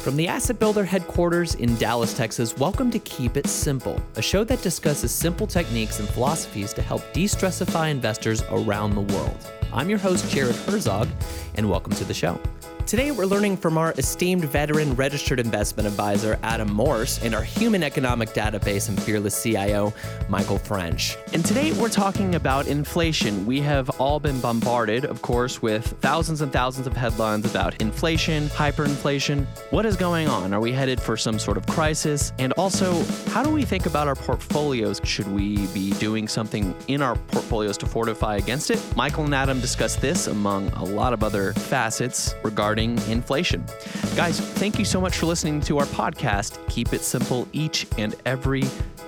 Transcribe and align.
From 0.00 0.16
the 0.16 0.28
Asset 0.28 0.58
Builder 0.58 0.82
headquarters 0.82 1.56
in 1.56 1.76
Dallas, 1.76 2.14
Texas, 2.14 2.56
welcome 2.56 2.90
to 2.90 2.98
Keep 3.00 3.36
It 3.36 3.46
Simple, 3.46 4.00
a 4.16 4.22
show 4.22 4.44
that 4.44 4.62
discusses 4.62 5.12
simple 5.12 5.46
techniques 5.46 6.00
and 6.00 6.08
philosophies 6.08 6.72
to 6.72 6.80
help 6.80 7.02
de 7.12 7.24
stressify 7.24 7.90
investors 7.90 8.42
around 8.50 8.94
the 8.94 9.02
world. 9.02 9.36
I'm 9.74 9.90
your 9.90 9.98
host, 9.98 10.30
Jared 10.30 10.56
Herzog, 10.56 11.06
and 11.56 11.68
welcome 11.68 11.92
to 11.92 12.04
the 12.04 12.14
show. 12.14 12.40
Today, 12.90 13.12
we're 13.12 13.24
learning 13.24 13.56
from 13.56 13.78
our 13.78 13.92
esteemed 13.98 14.46
veteran 14.46 14.96
registered 14.96 15.38
investment 15.38 15.86
advisor, 15.86 16.36
Adam 16.42 16.72
Morse, 16.72 17.22
and 17.22 17.36
our 17.36 17.42
human 17.44 17.84
economic 17.84 18.30
database 18.30 18.88
and 18.88 19.00
fearless 19.00 19.40
CIO, 19.40 19.94
Michael 20.28 20.58
French. 20.58 21.16
And 21.32 21.44
today, 21.44 21.70
we're 21.74 21.88
talking 21.88 22.34
about 22.34 22.66
inflation. 22.66 23.46
We 23.46 23.60
have 23.60 23.90
all 24.00 24.18
been 24.18 24.40
bombarded, 24.40 25.04
of 25.04 25.22
course, 25.22 25.62
with 25.62 25.86
thousands 26.00 26.40
and 26.40 26.52
thousands 26.52 26.88
of 26.88 26.96
headlines 26.96 27.48
about 27.48 27.80
inflation, 27.80 28.48
hyperinflation. 28.48 29.46
What 29.70 29.86
is 29.86 29.96
going 29.96 30.26
on? 30.26 30.52
Are 30.52 30.58
we 30.58 30.72
headed 30.72 31.00
for 31.00 31.16
some 31.16 31.38
sort 31.38 31.58
of 31.58 31.66
crisis? 31.68 32.32
And 32.40 32.52
also, 32.54 33.04
how 33.28 33.44
do 33.44 33.50
we 33.50 33.64
think 33.64 33.86
about 33.86 34.08
our 34.08 34.16
portfolios? 34.16 35.00
Should 35.04 35.28
we 35.28 35.68
be 35.68 35.92
doing 36.00 36.26
something 36.26 36.74
in 36.88 37.02
our 37.02 37.14
portfolios 37.14 37.78
to 37.78 37.86
fortify 37.86 38.38
against 38.38 38.68
it? 38.68 38.82
Michael 38.96 39.26
and 39.26 39.34
Adam 39.36 39.60
discuss 39.60 39.94
this 39.94 40.26
among 40.26 40.70
a 40.70 40.82
lot 40.82 41.12
of 41.12 41.22
other 41.22 41.52
facets 41.52 42.34
regarding 42.42 42.79
inflation. 42.88 43.64
Guys, 44.16 44.40
thank 44.40 44.78
you 44.78 44.84
so 44.84 45.00
much 45.00 45.16
for 45.16 45.26
listening 45.26 45.60
to 45.62 45.78
our 45.78 45.86
podcast. 45.86 46.58
Keep 46.68 46.92
it 46.92 47.02
simple 47.02 47.46
each 47.52 47.86
and 47.98 48.14
every 48.24 48.62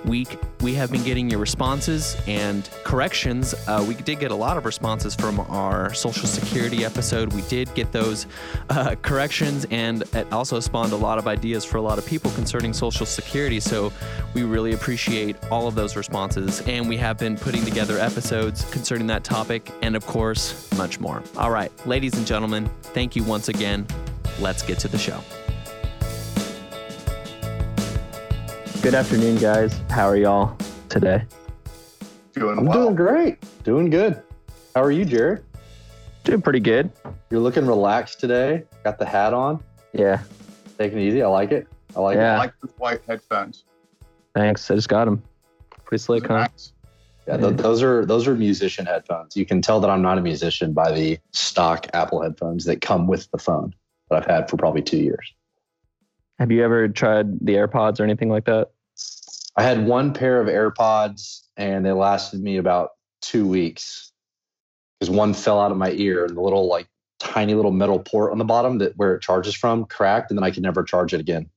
week. 0.04 0.38
We 0.60 0.74
have 0.74 0.90
been 0.92 1.02
getting 1.02 1.28
your 1.28 1.40
responses 1.40 2.16
and 2.26 2.68
corrections. 2.84 3.54
Uh, 3.66 3.84
we 3.86 3.94
did 3.94 4.20
get 4.20 4.30
a 4.30 4.34
lot 4.34 4.56
of 4.56 4.64
responses 4.64 5.14
from 5.14 5.40
our 5.40 5.92
Social 5.94 6.26
Security 6.26 6.84
episode. 6.84 7.32
We 7.32 7.42
did 7.42 7.72
get 7.74 7.92
those 7.92 8.26
uh, 8.70 8.94
corrections, 9.02 9.66
and 9.70 10.02
it 10.14 10.32
also 10.32 10.60
spawned 10.60 10.92
a 10.92 10.96
lot 10.96 11.18
of 11.18 11.26
ideas 11.26 11.64
for 11.64 11.78
a 11.78 11.82
lot 11.82 11.98
of 11.98 12.06
people 12.06 12.30
concerning 12.32 12.72
Social 12.72 13.06
Security. 13.06 13.60
So 13.60 13.92
we 14.34 14.42
really 14.42 14.72
appreciate 14.72 15.36
all 15.50 15.66
of 15.66 15.74
those 15.74 15.96
responses. 15.96 16.60
And 16.62 16.88
we 16.88 16.96
have 16.98 17.18
been 17.18 17.36
putting 17.36 17.64
together 17.64 17.98
episodes 17.98 18.64
concerning 18.70 19.06
that 19.08 19.24
topic, 19.24 19.70
and 19.82 19.96
of 19.96 20.06
course, 20.06 20.70
much 20.76 21.00
more. 21.00 21.22
All 21.36 21.50
right, 21.50 21.72
ladies 21.86 22.16
and 22.16 22.26
gentlemen, 22.26 22.70
thank 22.82 23.16
you 23.16 23.24
once 23.24 23.48
again. 23.48 23.86
Let's 24.38 24.62
get 24.62 24.78
to 24.80 24.88
the 24.88 24.98
show. 24.98 25.20
Good 28.82 28.94
afternoon, 28.94 29.36
guys. 29.36 29.80
How 29.90 30.08
are 30.08 30.16
y'all 30.16 30.56
today? 30.88 31.24
Doing 32.34 32.58
I'm 32.58 32.66
well. 32.66 32.82
doing 32.82 32.94
great. 32.96 33.62
Doing 33.64 33.90
good. 33.90 34.20
How 34.74 34.82
are 34.82 34.90
you, 34.90 35.04
Jared? 35.04 35.44
Doing 36.24 36.42
pretty 36.42 36.60
good. 36.60 36.90
You're 37.30 37.40
looking 37.40 37.66
relaxed 37.66 38.18
today. 38.20 38.64
Got 38.84 38.98
the 38.98 39.06
hat 39.06 39.34
on. 39.34 39.62
Yeah. 39.92 40.20
Taking 40.78 40.98
it 40.98 41.02
easy. 41.08 41.22
I 41.22 41.28
like 41.28 41.52
it. 41.52 41.68
I 41.94 42.00
like 42.00 42.16
Yeah. 42.16 42.34
I 42.34 42.38
like 42.38 42.54
the 42.60 42.68
white 42.78 43.00
headphones. 43.06 43.64
Thanks. 44.34 44.68
I 44.70 44.74
just 44.74 44.88
got 44.88 45.04
them. 45.04 45.22
Pretty 45.84 46.02
slick, 46.02 46.26
huh? 46.26 46.38
nice. 46.38 46.72
Yeah, 47.28 47.36
th- 47.36 47.56
those 47.56 47.84
are 47.84 48.04
those 48.04 48.26
are 48.26 48.34
musician 48.34 48.84
headphones. 48.84 49.36
You 49.36 49.46
can 49.46 49.62
tell 49.62 49.78
that 49.80 49.90
I'm 49.90 50.02
not 50.02 50.18
a 50.18 50.20
musician 50.20 50.72
by 50.72 50.90
the 50.90 51.18
stock 51.30 51.86
Apple 51.94 52.20
headphones 52.20 52.64
that 52.64 52.80
come 52.80 53.06
with 53.06 53.30
the 53.30 53.38
phone 53.38 53.74
that 54.10 54.18
I've 54.22 54.26
had 54.28 54.50
for 54.50 54.56
probably 54.56 54.82
two 54.82 54.96
years. 54.96 55.32
Have 56.42 56.50
you 56.50 56.64
ever 56.64 56.88
tried 56.88 57.38
the 57.38 57.54
AirPods 57.54 58.00
or 58.00 58.02
anything 58.02 58.28
like 58.28 58.46
that? 58.46 58.72
I 59.56 59.62
had 59.62 59.86
one 59.86 60.12
pair 60.12 60.40
of 60.40 60.48
AirPods 60.48 61.42
and 61.56 61.86
they 61.86 61.92
lasted 61.92 62.42
me 62.42 62.56
about 62.56 62.90
two 63.20 63.46
weeks 63.46 64.10
because 64.98 65.08
one 65.08 65.34
fell 65.34 65.60
out 65.60 65.70
of 65.70 65.76
my 65.76 65.92
ear 65.92 66.24
and 66.24 66.36
the 66.36 66.40
little 66.40 66.66
like 66.66 66.88
tiny 67.20 67.54
little 67.54 67.70
metal 67.70 68.00
port 68.00 68.32
on 68.32 68.38
the 68.38 68.44
bottom 68.44 68.78
that 68.78 68.96
where 68.96 69.14
it 69.14 69.22
charges 69.22 69.54
from 69.54 69.84
cracked 69.84 70.32
and 70.32 70.38
then 70.38 70.42
I 70.42 70.50
could 70.50 70.64
never 70.64 70.82
charge 70.82 71.14
it 71.14 71.20
again. 71.20 71.48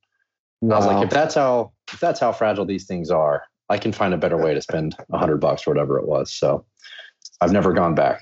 I 0.61 0.67
was 0.67 0.85
like, 0.85 1.03
if 1.03 1.09
that's 1.09 1.33
how 1.33 1.71
if 1.91 1.99
that's 1.99 2.19
how 2.19 2.31
fragile 2.31 2.65
these 2.65 2.85
things 2.85 3.09
are, 3.09 3.41
I 3.69 3.79
can 3.79 3.91
find 3.91 4.13
a 4.13 4.17
better 4.17 4.37
way 4.37 4.53
to 4.53 4.61
spend 4.61 4.95
a 5.11 5.17
hundred 5.17 5.37
bucks 5.37 5.65
or 5.65 5.71
whatever 5.71 5.97
it 5.97 6.07
was. 6.07 6.31
So 6.31 6.63
I've 7.41 7.51
never 7.51 7.73
gone 7.73 7.95
back. 7.95 8.21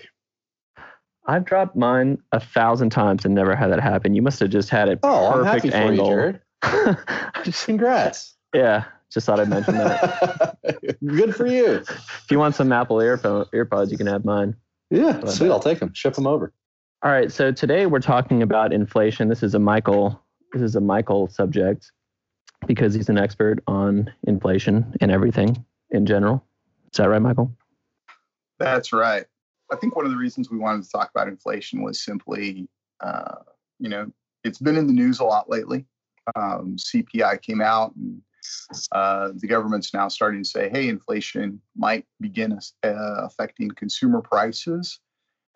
I've 1.25 1.43
dropped 1.43 1.75
mine 1.75 2.19
a 2.31 2.39
thousand 2.39 2.91
times 2.91 3.25
and 3.25 3.35
never 3.35 3.53
had 3.53 3.67
that 3.67 3.81
happen. 3.81 4.13
You 4.13 4.21
must 4.21 4.39
have 4.39 4.49
just 4.49 4.69
had 4.69 4.87
it 4.87 4.99
Oh, 5.03 5.27
I'm 5.27 5.43
perfect 5.43 5.65
happy 5.65 5.69
for 5.69 5.75
angle. 5.75 6.05
you, 6.07 6.11
Jared. 6.13 6.41
Congrats. 7.65 8.35
yeah. 8.53 8.85
Just 9.11 9.27
thought 9.27 9.39
I'd 9.39 9.49
mention 9.49 9.75
that. 9.75 10.57
Good 11.05 11.35
for 11.35 11.45
you. 11.45 11.83
if 11.87 12.25
you 12.31 12.39
want 12.39 12.55
some 12.55 12.71
Apple 12.71 12.99
earphone, 12.99 13.45
earpods, 13.53 13.91
you 13.91 13.97
can 13.97 14.07
have 14.07 14.25
mine. 14.25 14.55
Yeah, 14.89 15.23
sweet. 15.25 15.51
I'll 15.51 15.59
take 15.59 15.79
them. 15.79 15.93
Ship 15.93 16.15
them 16.15 16.25
over. 16.25 16.51
All 17.03 17.11
right. 17.11 17.31
So 17.31 17.51
today 17.51 17.85
we're 17.85 17.99
talking 17.99 18.41
about 18.41 18.73
inflation. 18.73 19.27
This 19.27 19.43
is 19.43 19.53
a 19.53 19.59
Michael. 19.59 20.19
This 20.51 20.63
is 20.63 20.75
a 20.75 20.81
Michael 20.81 21.27
subject 21.27 21.91
because 22.65 22.95
he's 22.95 23.07
an 23.09 23.19
expert 23.19 23.59
on 23.67 24.11
inflation 24.23 24.95
and 24.99 25.11
everything 25.11 25.63
in 25.91 26.07
general. 26.07 26.43
Is 26.91 26.97
that 26.97 27.09
right, 27.09 27.21
Michael? 27.21 27.55
That's 28.57 28.93
right. 28.93 29.25
I 29.71 29.75
think 29.75 29.95
one 29.95 30.05
of 30.05 30.11
the 30.11 30.17
reasons 30.17 30.49
we 30.49 30.57
wanted 30.57 30.83
to 30.85 30.89
talk 30.89 31.11
about 31.13 31.27
inflation 31.27 31.83
was 31.83 32.03
simply, 32.03 32.67
uh, 32.99 33.35
you 33.79 33.89
know, 33.89 34.11
it's 34.43 34.59
been 34.59 34.77
in 34.77 34.87
the 34.87 34.93
news 34.93 35.19
a 35.19 35.23
lot 35.23 35.49
lately. 35.49 35.85
Um, 36.35 36.75
CPI 36.77 37.41
came 37.41 37.61
out, 37.61 37.95
and 37.95 38.21
uh, 38.91 39.31
the 39.35 39.47
government's 39.47 39.93
now 39.93 40.07
starting 40.07 40.43
to 40.43 40.49
say, 40.49 40.69
hey, 40.69 40.89
inflation 40.89 41.61
might 41.75 42.05
begin 42.19 42.53
uh, 42.53 43.25
affecting 43.25 43.69
consumer 43.71 44.21
prices. 44.21 44.99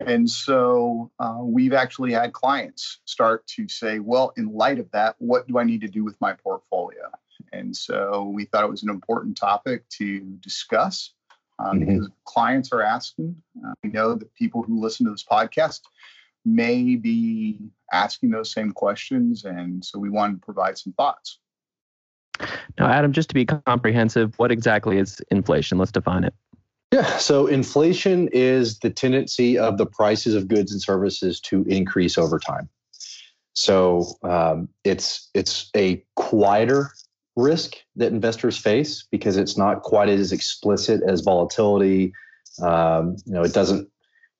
And 0.00 0.30
so 0.30 1.10
uh, 1.18 1.38
we've 1.42 1.72
actually 1.72 2.12
had 2.12 2.32
clients 2.32 3.00
start 3.04 3.46
to 3.48 3.68
say, 3.68 3.98
well, 3.98 4.32
in 4.36 4.52
light 4.52 4.78
of 4.78 4.90
that, 4.92 5.16
what 5.18 5.48
do 5.48 5.58
I 5.58 5.64
need 5.64 5.80
to 5.80 5.88
do 5.88 6.04
with 6.04 6.16
my 6.20 6.34
portfolio? 6.34 7.10
And 7.52 7.76
so 7.76 8.24
we 8.32 8.44
thought 8.44 8.64
it 8.64 8.70
was 8.70 8.82
an 8.84 8.90
important 8.90 9.36
topic 9.36 9.88
to 9.98 10.20
discuss 10.40 11.14
um, 11.58 11.80
Mhm. 11.80 11.86
because 11.86 12.10
clients 12.24 12.72
are 12.72 12.82
asking. 12.82 13.34
Uh, 13.66 13.72
we 13.82 13.90
know 13.90 14.14
that 14.14 14.32
people 14.34 14.62
who 14.62 14.80
listen 14.80 15.04
to 15.06 15.10
this 15.10 15.24
podcast 15.24 15.80
may 16.44 16.96
be 16.96 17.58
asking 17.92 18.30
those 18.30 18.52
same 18.52 18.72
questions. 18.72 19.44
And 19.44 19.84
so 19.84 19.98
we 19.98 20.10
wanted 20.10 20.34
to 20.34 20.44
provide 20.44 20.78
some 20.78 20.92
thoughts. 20.94 21.38
Now, 22.78 22.88
Adam, 22.88 23.12
just 23.12 23.28
to 23.30 23.34
be 23.34 23.44
comprehensive, 23.44 24.38
what 24.38 24.52
exactly 24.52 24.98
is 24.98 25.20
inflation? 25.30 25.78
Let's 25.78 25.92
define 25.92 26.24
it. 26.24 26.34
Yeah. 26.92 27.18
So 27.18 27.46
inflation 27.46 28.28
is 28.32 28.78
the 28.78 28.90
tendency 28.90 29.58
of 29.58 29.76
the 29.76 29.86
prices 29.86 30.34
of 30.34 30.48
goods 30.48 30.72
and 30.72 30.80
services 30.80 31.40
to 31.42 31.64
increase 31.64 32.16
over 32.16 32.38
time. 32.38 32.68
So 33.52 34.06
um, 34.22 34.68
it's 34.84 35.28
it's 35.34 35.68
a 35.76 36.02
quieter 36.14 36.92
risk 37.36 37.76
that 37.96 38.12
investors 38.12 38.56
face 38.56 39.04
because 39.10 39.36
it's 39.36 39.56
not 39.56 39.82
quite 39.82 40.08
as 40.08 40.32
explicit 40.32 41.02
as 41.06 41.20
volatility. 41.20 42.12
Um, 42.62 43.16
you 43.26 43.34
know, 43.34 43.42
it 43.42 43.52
doesn't 43.52 43.88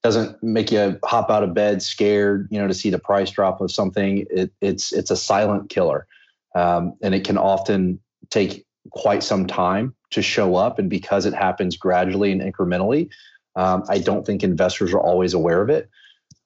doesn't 0.03 0.42
make 0.42 0.70
you 0.70 0.98
hop 1.04 1.31
out 1.31 1.42
of 1.42 1.54
bed 1.54 1.82
scared. 1.82 2.48
You 2.50 2.59
know, 2.59 2.69
to 2.69 2.75
see 2.75 2.91
the 2.91 2.98
price 2.98 3.31
drop 3.31 3.60
of 3.60 3.70
something. 3.70 4.26
It, 4.31 4.53
it's 4.60 4.92
it's 4.92 5.10
a 5.10 5.16
silent 5.16 5.70
killer, 5.70 6.06
um, 6.54 6.94
and 7.03 7.14
it 7.14 7.25
can 7.25 7.38
often 7.38 8.00
take 8.31 8.64
quite 8.91 9.22
some 9.22 9.47
time 9.47 9.94
to 10.10 10.22
show 10.22 10.56
up. 10.56 10.78
And 10.78 10.88
because 10.88 11.26
it 11.26 11.34
happens 11.34 11.76
gradually 11.76 12.32
and 12.32 12.41
incrementally, 12.41 13.10
um, 13.56 13.84
I 13.88 13.98
don't 13.98 14.25
think 14.25 14.42
investors 14.42 14.92
are 14.92 15.00
always 15.00 15.34
aware 15.34 15.60
of 15.62 15.69
it. 15.69 15.91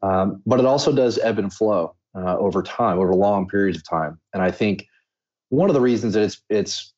Um, 0.02 0.42
but 0.44 0.58
it 0.58 0.66
also 0.66 0.92
does 0.92 1.18
ebb 1.18 1.38
and 1.38 1.52
flow 1.52 1.94
uh, 2.16 2.36
over 2.38 2.62
time, 2.62 2.98
over 2.98 3.14
long 3.14 3.48
periods 3.48 3.78
of 3.78 3.88
time. 3.88 4.18
And 4.32 4.42
I 4.42 4.50
think 4.50 4.86
one 5.50 5.70
of 5.70 5.74
the 5.74 5.80
reasons 5.80 6.14
that 6.14 6.22
it's 6.22 6.42
it's 6.48 6.92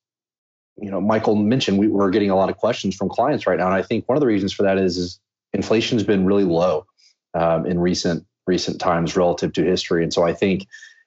you 0.81 0.91
know 0.91 1.01
Michael 1.01 1.37
mentioned 1.37 1.79
we, 1.79 1.89
we're 1.89 2.11
getting 2.11 2.31
a 2.31 2.37
lot 2.37 2.49
of 2.49 2.57
questions 2.57 2.95
from 2.95 3.09
clients 3.09 3.47
right 3.47 3.59
now, 3.59 3.67
and 3.67 3.75
I 3.75 3.83
think 3.83 4.09
one 4.09 4.17
of 4.17 4.21
the 4.21 4.27
reasons 4.27 4.53
for 4.53 4.63
that 4.63 4.79
is 4.79 4.97
is 4.97 5.21
inflation's 5.55 6.03
been 6.03 6.27
really 6.27 6.45
low 6.45 6.87
um, 7.35 7.67
in 7.67 7.81
recent 7.81 8.27
recent 8.47 8.79
times 8.81 9.17
relative 9.17 9.53
to 9.55 9.65
history, 9.65 10.03
and 10.03 10.13
so 10.13 10.25
I 10.25 10.35
think 10.35 10.67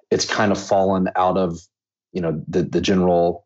it's 0.10 0.26
kind 0.26 0.52
of 0.52 0.60
fallen 0.60 1.10
out 1.16 1.38
of 1.38 1.60
you 2.14 2.22
know 2.22 2.44
the 2.48 2.64
the 2.64 2.82
general 2.82 3.46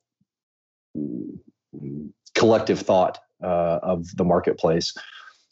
collective 2.35 2.79
thought 2.79 3.19
uh, 3.43 3.79
of 3.83 4.15
the 4.15 4.23
marketplace. 4.23 4.95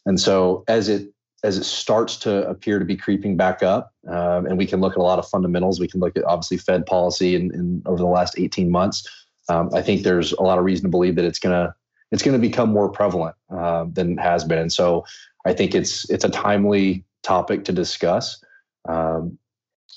And 0.06 0.20
so 0.20 0.64
as 0.68 0.90
it 0.90 1.12
as 1.44 1.58
it 1.58 1.64
starts 1.64 2.18
to 2.18 2.48
appear 2.50 2.80
to 2.80 2.86
be 2.86 2.98
creeping 2.98 3.38
back 3.38 3.64
up, 3.64 3.94
um, 4.10 4.46
and 4.46 4.58
we 4.58 4.66
can 4.66 4.82
look 4.82 4.94
at 4.94 5.00
a 5.00 5.04
lot 5.04 5.20
of 5.20 5.28
fundamentals. 5.28 5.80
We 5.80 5.88
can 5.88 6.02
look 6.02 6.18
at 6.18 6.26
obviously 6.26 6.58
Fed 6.58 6.86
policy 6.86 7.36
in, 7.36 7.54
in 7.54 7.82
over 7.86 7.98
the 7.98 8.08
last 8.08 8.38
18 8.38 8.70
months. 8.70 9.08
Um, 9.48 9.70
I 9.74 9.82
think 9.82 10.04
there's 10.04 10.34
a 10.34 10.42
lot 10.42 10.58
of 10.60 10.66
reason 10.66 10.84
to 10.84 10.90
believe 10.90 11.16
that 11.16 11.26
it's 11.26 11.40
gonna 11.40 11.74
it's 12.12 12.24
gonna 12.24 12.40
become 12.40 12.72
more 12.72 12.90
prevalent 12.90 13.36
uh, 13.50 13.86
than 13.92 14.14
it 14.14 14.22
has 14.22 14.44
been. 14.44 14.58
And 14.58 14.74
so 14.74 15.06
I 15.46 15.54
think 15.54 15.76
it's 15.76 16.10
it's 16.10 16.24
a 16.24 16.30
timely 16.30 17.04
topic 17.24 17.66
to 17.66 17.72
discuss. 17.72 18.44
Um, 18.88 19.38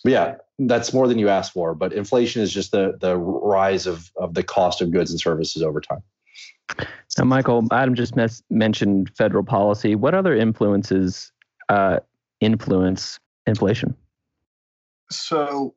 but 0.04 0.12
yeah, 0.12 0.34
that's 0.58 0.92
more 0.92 1.08
than 1.08 1.18
you 1.18 1.28
asked 1.28 1.52
for. 1.52 1.74
But 1.74 1.92
inflation 1.92 2.42
is 2.42 2.52
just 2.52 2.72
the 2.72 2.96
the 3.00 3.16
rise 3.16 3.86
of 3.86 4.10
of 4.16 4.34
the 4.34 4.42
cost 4.42 4.80
of 4.80 4.90
goods 4.90 5.10
and 5.10 5.20
services 5.20 5.62
over 5.62 5.80
time. 5.80 6.02
Now, 7.18 7.24
Michael, 7.24 7.66
Adam 7.70 7.94
just 7.94 8.16
mes- 8.16 8.42
mentioned 8.48 9.10
federal 9.16 9.44
policy. 9.44 9.94
What 9.94 10.14
other 10.14 10.34
influences 10.34 11.30
uh, 11.68 11.98
influence 12.40 13.18
inflation? 13.46 13.94
So 15.10 15.74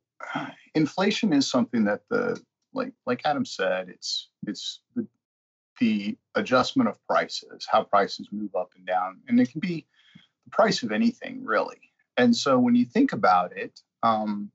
inflation 0.76 1.34
is 1.34 1.50
something 1.50 1.84
that 1.86 2.02
the 2.10 2.42
like 2.74 2.94
like 3.06 3.22
Adam 3.26 3.46
said, 3.46 3.90
it's 3.90 4.30
it's 4.48 4.82
the 4.96 5.08
the 5.80 6.18
adjustment 6.36 6.89
of 6.89 6.98
prices, 7.07 7.68
how 7.69 7.83
prices 7.83 8.30
move 8.31 8.56
up 8.56 8.72
and 8.75 8.86
down, 8.86 9.19
and 9.27 9.39
it 9.39 9.51
can 9.51 9.60
be 9.60 9.86
the 10.45 10.51
price 10.51 10.83
of 10.83 10.92
anything 10.92 11.44
really. 11.44 11.80
And 12.18 12.36
so 12.36 12.57
when 12.57 12.75
you 12.75 12.86
think 12.86 13.13
about 13.13 13.56
it, 13.57 13.80
um, 14.04 14.51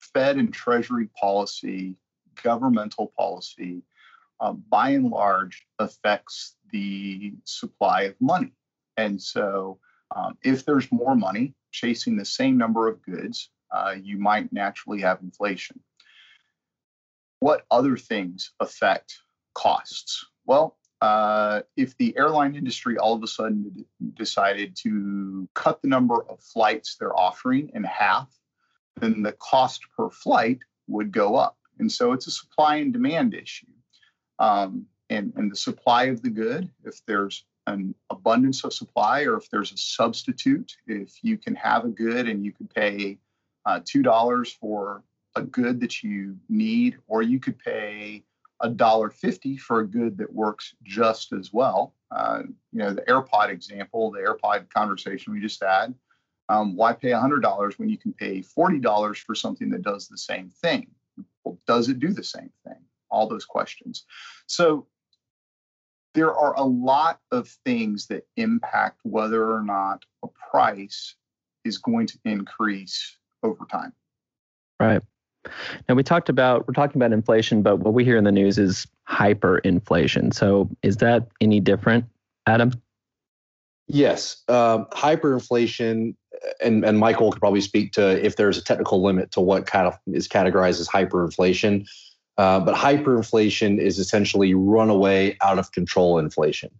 Fed 0.00 0.36
and 0.36 0.52
Treasury 0.52 1.08
policy, 1.18 1.96
governmental 2.42 3.12
policy, 3.16 3.82
uh, 4.40 4.52
by 4.52 4.90
and 4.90 5.10
large, 5.10 5.66
affects 5.78 6.56
the 6.70 7.34
supply 7.44 8.02
of 8.02 8.20
money. 8.20 8.52
And 8.96 9.20
so 9.20 9.78
um, 10.14 10.36
if 10.42 10.64
there's 10.64 10.90
more 10.92 11.14
money 11.14 11.54
chasing 11.72 12.16
the 12.16 12.24
same 12.24 12.56
number 12.56 12.88
of 12.88 13.02
goods, 13.02 13.50
uh, 13.70 13.94
you 14.00 14.18
might 14.18 14.52
naturally 14.52 15.00
have 15.00 15.20
inflation. 15.22 15.80
What 17.40 17.66
other 17.70 17.96
things 17.96 18.52
affect 18.60 19.18
costs? 19.54 20.24
Well, 20.48 20.78
uh, 21.02 21.60
if 21.76 21.94
the 21.98 22.16
airline 22.16 22.56
industry 22.56 22.96
all 22.96 23.12
of 23.12 23.22
a 23.22 23.26
sudden 23.26 23.84
decided 24.14 24.74
to 24.76 25.46
cut 25.54 25.82
the 25.82 25.88
number 25.88 26.22
of 26.22 26.40
flights 26.40 26.96
they're 26.96 27.16
offering 27.16 27.70
in 27.74 27.84
half, 27.84 28.34
then 28.96 29.22
the 29.22 29.32
cost 29.32 29.82
per 29.94 30.08
flight 30.08 30.58
would 30.86 31.12
go 31.12 31.36
up. 31.36 31.58
And 31.78 31.92
so 31.92 32.12
it's 32.12 32.26
a 32.28 32.30
supply 32.30 32.76
and 32.76 32.94
demand 32.94 33.34
issue. 33.34 33.66
Um, 34.38 34.86
and, 35.10 35.34
and 35.36 35.52
the 35.52 35.56
supply 35.56 36.04
of 36.04 36.22
the 36.22 36.30
good, 36.30 36.70
if 36.82 37.04
there's 37.04 37.44
an 37.66 37.94
abundance 38.08 38.64
of 38.64 38.72
supply 38.72 39.24
or 39.24 39.36
if 39.36 39.50
there's 39.50 39.72
a 39.72 39.76
substitute, 39.76 40.74
if 40.86 41.22
you 41.22 41.36
can 41.36 41.54
have 41.56 41.84
a 41.84 41.88
good 41.88 42.26
and 42.26 42.42
you 42.42 42.52
could 42.52 42.70
pay 42.74 43.18
uh, 43.66 43.80
$2 43.80 44.52
for 44.58 45.04
a 45.36 45.42
good 45.42 45.78
that 45.80 46.02
you 46.02 46.38
need, 46.48 46.96
or 47.06 47.20
you 47.20 47.38
could 47.38 47.58
pay 47.58 48.24
a 48.60 48.68
dollar 48.68 49.10
fifty 49.10 49.56
for 49.56 49.80
a 49.80 49.86
good 49.86 50.18
that 50.18 50.32
works 50.32 50.74
just 50.82 51.32
as 51.32 51.52
well. 51.52 51.94
Uh, 52.10 52.42
you 52.72 52.78
know, 52.78 52.92
the 52.92 53.02
AirPod 53.02 53.50
example, 53.50 54.10
the 54.10 54.20
AirPod 54.20 54.70
conversation 54.70 55.32
we 55.32 55.40
just 55.40 55.62
had. 55.62 55.94
Um, 56.50 56.76
why 56.76 56.94
pay 56.94 57.10
$100 57.10 57.78
when 57.78 57.90
you 57.90 57.98
can 57.98 58.12
pay 58.14 58.40
$40 58.40 59.18
for 59.18 59.34
something 59.34 59.68
that 59.70 59.82
does 59.82 60.08
the 60.08 60.16
same 60.16 60.48
thing? 60.48 60.88
Well, 61.44 61.58
does 61.66 61.90
it 61.90 62.00
do 62.00 62.12
the 62.12 62.24
same 62.24 62.50
thing? 62.64 62.78
All 63.10 63.28
those 63.28 63.44
questions. 63.44 64.06
So 64.46 64.86
there 66.14 66.34
are 66.34 66.54
a 66.56 66.64
lot 66.64 67.20
of 67.30 67.48
things 67.64 68.06
that 68.06 68.26
impact 68.36 69.00
whether 69.02 69.52
or 69.52 69.62
not 69.62 70.04
a 70.24 70.28
price 70.50 71.16
is 71.64 71.76
going 71.76 72.06
to 72.06 72.18
increase 72.24 73.18
over 73.42 73.66
time. 73.70 73.92
Right. 74.80 75.02
Now 75.88 75.94
we 75.94 76.02
talked 76.02 76.28
about 76.28 76.66
we're 76.66 76.74
talking 76.74 77.00
about 77.00 77.12
inflation, 77.12 77.62
but 77.62 77.78
what 77.78 77.94
we 77.94 78.04
hear 78.04 78.16
in 78.16 78.24
the 78.24 78.32
news 78.32 78.58
is 78.58 78.86
hyperinflation. 79.08 80.34
So 80.34 80.68
is 80.82 80.98
that 80.98 81.28
any 81.40 81.60
different, 81.60 82.04
Adam? 82.46 82.72
Yes, 83.86 84.42
um, 84.48 84.86
hyperinflation, 84.92 86.14
and 86.62 86.84
and 86.84 86.98
Michael 86.98 87.32
could 87.32 87.40
probably 87.40 87.62
speak 87.62 87.92
to 87.92 88.24
if 88.24 88.36
there's 88.36 88.58
a 88.58 88.64
technical 88.64 89.02
limit 89.02 89.30
to 89.32 89.40
what 89.40 89.66
kind 89.66 89.86
of 89.86 89.98
is 90.08 90.28
categorized 90.28 90.80
as 90.80 90.88
hyperinflation. 90.88 91.86
Uh, 92.36 92.60
but 92.60 92.76
hyperinflation 92.76 93.80
is 93.80 93.98
essentially 93.98 94.54
runaway 94.54 95.36
out 95.42 95.58
of 95.58 95.72
control 95.72 96.20
inflation. 96.20 96.70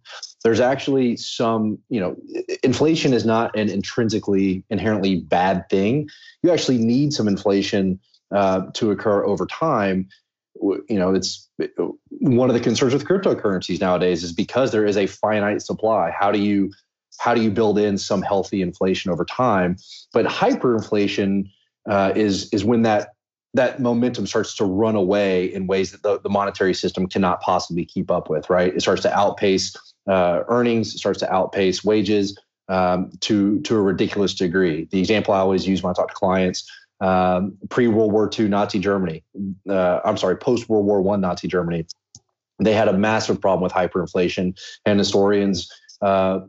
There's 0.41 0.61
actually 0.61 1.17
some, 1.17 1.79
you 1.89 1.99
know, 1.99 2.15
inflation 2.63 3.11
is 3.11 3.25
not 3.25 3.57
an 3.57 3.67
intrinsically 3.67 4.63
inherently 4.69 5.17
bad 5.17 5.67
thing. 5.69 6.07
You 6.43 6.51
actually 6.51 6.77
need 6.77 7.11
some 7.11 7.27
inflation 7.27 7.99
uh, 8.33 8.67
to 8.73 8.91
occur 8.91 9.25
over 9.25 9.45
time. 9.45 10.07
You 10.61 10.83
know, 10.89 11.13
it's 11.13 11.49
one 12.09 12.49
of 12.49 12.53
the 12.53 12.59
concerns 12.59 12.93
with 12.93 13.07
cryptocurrencies 13.07 13.79
nowadays 13.79 14.23
is 14.23 14.33
because 14.33 14.71
there 14.71 14.85
is 14.85 14.97
a 14.97 15.07
finite 15.07 15.61
supply. 15.61 16.11
How 16.11 16.31
do 16.31 16.39
you 16.39 16.71
how 17.19 17.33
do 17.33 17.41
you 17.41 17.51
build 17.51 17.77
in 17.77 17.97
some 17.97 18.21
healthy 18.21 18.61
inflation 18.61 19.11
over 19.11 19.25
time? 19.25 19.77
But 20.13 20.25
hyperinflation 20.25 21.49
uh, 21.89 22.13
is 22.15 22.49
is 22.51 22.65
when 22.65 22.81
that 22.83 23.09
that 23.53 23.79
momentum 23.79 24.27
starts 24.27 24.55
to 24.55 24.65
run 24.65 24.95
away 24.95 25.45
in 25.45 25.65
ways 25.65 25.91
that 25.91 26.03
the, 26.03 26.19
the 26.19 26.29
monetary 26.29 26.73
system 26.73 27.07
cannot 27.07 27.41
possibly 27.41 27.83
keep 27.83 28.11
up 28.11 28.29
with. 28.29 28.49
Right? 28.49 28.73
It 28.73 28.81
starts 28.81 29.01
to 29.03 29.13
outpace 29.13 29.75
uh, 30.07 30.43
earnings, 30.47 30.93
it 30.93 30.99
starts 30.99 31.19
to 31.19 31.33
outpace 31.33 31.83
wages 31.83 32.37
um, 32.67 33.11
to 33.21 33.59
to 33.61 33.75
a 33.75 33.81
ridiculous 33.81 34.33
degree. 34.33 34.87
The 34.91 34.99
example 34.99 35.33
I 35.33 35.39
always 35.39 35.67
use 35.67 35.83
when 35.83 35.91
I 35.91 35.93
talk 35.93 36.09
to 36.09 36.13
clients 36.13 36.69
um, 37.01 37.57
pre 37.69 37.87
World 37.87 38.11
War 38.11 38.29
II 38.37 38.47
Nazi 38.47 38.79
Germany. 38.79 39.23
Uh, 39.67 39.99
I'm 40.03 40.17
sorry, 40.17 40.35
post 40.37 40.69
World 40.69 40.85
War 40.85 41.01
One 41.01 41.21
Nazi 41.21 41.47
Germany. 41.47 41.85
They 42.61 42.73
had 42.73 42.87
a 42.87 42.93
massive 42.93 43.39
problem 43.39 43.63
with 43.63 43.71
hyperinflation, 43.71 44.59
and 44.85 44.99
historians 44.99 45.71
uh, 46.01 46.41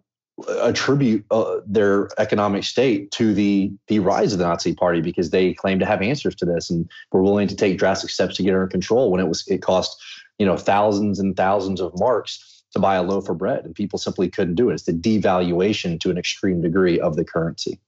attribute 0.63 1.25
uh, 1.31 1.61
their 1.67 2.09
economic 2.19 2.65
state 2.65 3.11
to 3.13 3.35
the 3.35 3.73
the 3.89 3.99
rise 3.99 4.33
of 4.33 4.39
the 4.39 4.47
Nazi 4.47 4.75
Party 4.75 5.01
because 5.01 5.31
they 5.31 5.55
claim 5.55 5.79
to 5.79 5.87
have 5.87 6.03
answers 6.03 6.35
to 6.37 6.45
this 6.45 6.71
and 6.71 6.91
were 7.13 7.23
willing 7.23 7.49
to 7.49 7.57
take 7.57 7.79
drastic 7.79 8.11
steps 8.11 8.37
to 8.37 8.43
get 8.43 8.55
under 8.55 8.67
control 8.67 9.11
when 9.11 9.21
it 9.21 9.29
was 9.29 9.47
it 9.49 9.63
cost 9.63 10.03
you 10.39 10.47
know 10.47 10.57
thousands 10.57 11.19
and 11.19 11.37
thousands 11.37 11.81
of 11.81 11.93
marks 11.99 12.65
to 12.73 12.79
buy 12.79 12.95
a 12.95 13.03
loaf 13.03 13.29
of 13.29 13.39
bread, 13.39 13.65
and 13.65 13.75
people 13.75 13.99
simply 13.99 14.29
couldn't 14.29 14.55
do 14.55 14.71
it. 14.71 14.75
It's 14.75 14.85
the 14.85 14.93
devaluation 14.93 15.99
to 16.01 16.11
an 16.11 16.19
extreme 16.19 16.63
degree 16.63 17.01
of 17.01 17.17
the 17.17 17.25
currency. 17.25 17.81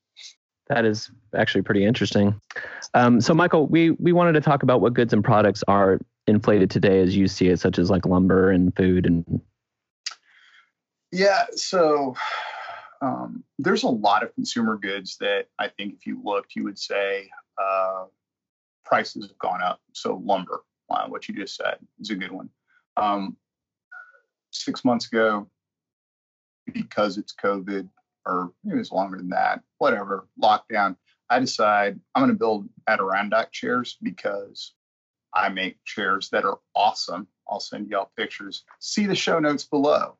That 0.73 0.87
is 0.87 1.11
actually 1.37 1.61
pretty 1.61 1.85
interesting. 1.85 2.41
Um, 2.95 3.21
so, 3.21 3.35
Michael, 3.35 3.67
we 3.67 3.91
we 3.91 4.13
wanted 4.13 4.33
to 4.33 4.41
talk 4.41 4.63
about 4.63 4.81
what 4.81 4.95
goods 4.95 5.13
and 5.13 5.23
products 5.23 5.63
are 5.69 6.01
inflated 6.27 6.71
today, 6.71 7.01
as 7.01 7.15
you 7.15 7.29
see 7.29 7.49
it, 7.49 7.61
such 7.61 7.79
as 7.79 7.91
like 7.91 8.07
lumber 8.07 8.51
and 8.51 8.75
food 8.75 9.05
and. 9.05 9.43
Yeah, 11.11 11.45
so 11.55 12.17
um, 13.03 13.45
there's 13.59 13.83
a 13.83 13.89
lot 13.89 14.23
of 14.23 14.35
consumer 14.35 14.79
goods 14.79 15.19
that 15.21 15.49
I 15.59 15.69
think 15.69 15.93
if 15.93 16.07
you 16.07 16.23
looked, 16.25 16.57
you 16.57 16.65
would 16.65 16.79
say 16.79 17.29
uh, 17.63 18.05
prices 18.83 19.27
have 19.27 19.39
gone 19.39 19.63
up. 19.63 19.79
So 19.93 20.23
lumber, 20.25 20.63
uh, 20.89 21.07
what 21.07 21.29
you 21.29 21.35
just 21.35 21.57
said, 21.57 21.77
is 22.01 22.09
a 22.09 22.15
good 22.15 22.33
one. 22.33 22.49
Um, 22.97 23.37
six 24.53 24.87
months 24.87 25.07
ago, 25.07 25.51
because 26.73 27.19
it's 27.19 27.35
COVID, 27.35 27.91
or 28.27 28.53
maybe 28.65 28.81
it's 28.81 28.93
longer 28.93 29.17
than 29.17 29.31
that, 29.31 29.63
whatever, 29.79 30.29
lockdown, 30.41 30.97
I 31.31 31.41
decide 31.41 31.99
I'm 32.15 32.23
going 32.23 32.33
to 32.33 32.39
build 32.39 32.69
Adirondack 32.89 33.53
chairs 33.53 33.97
because 34.03 34.75
I 35.35 35.49
make 35.49 35.83
chairs 35.85 36.29
that 36.31 36.45
are 36.45 36.59
awesome. 36.77 37.27
I'll 37.49 37.61
send 37.61 37.88
y'all 37.88 38.11
pictures. 38.17 38.64
See 38.81 39.07
the 39.07 39.14
show 39.14 39.38
notes 39.38 39.64
below. 39.64 40.17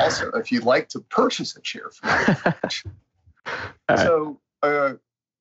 Also, 0.00 0.30
if 0.30 0.52
you'd 0.52 0.64
like 0.64 0.88
to 0.90 1.00
purchase 1.00 1.56
a 1.56 1.60
chair 1.60 1.90
from 1.90 2.54
me. 2.54 3.96
so 3.96 4.40
uh, 4.62 4.94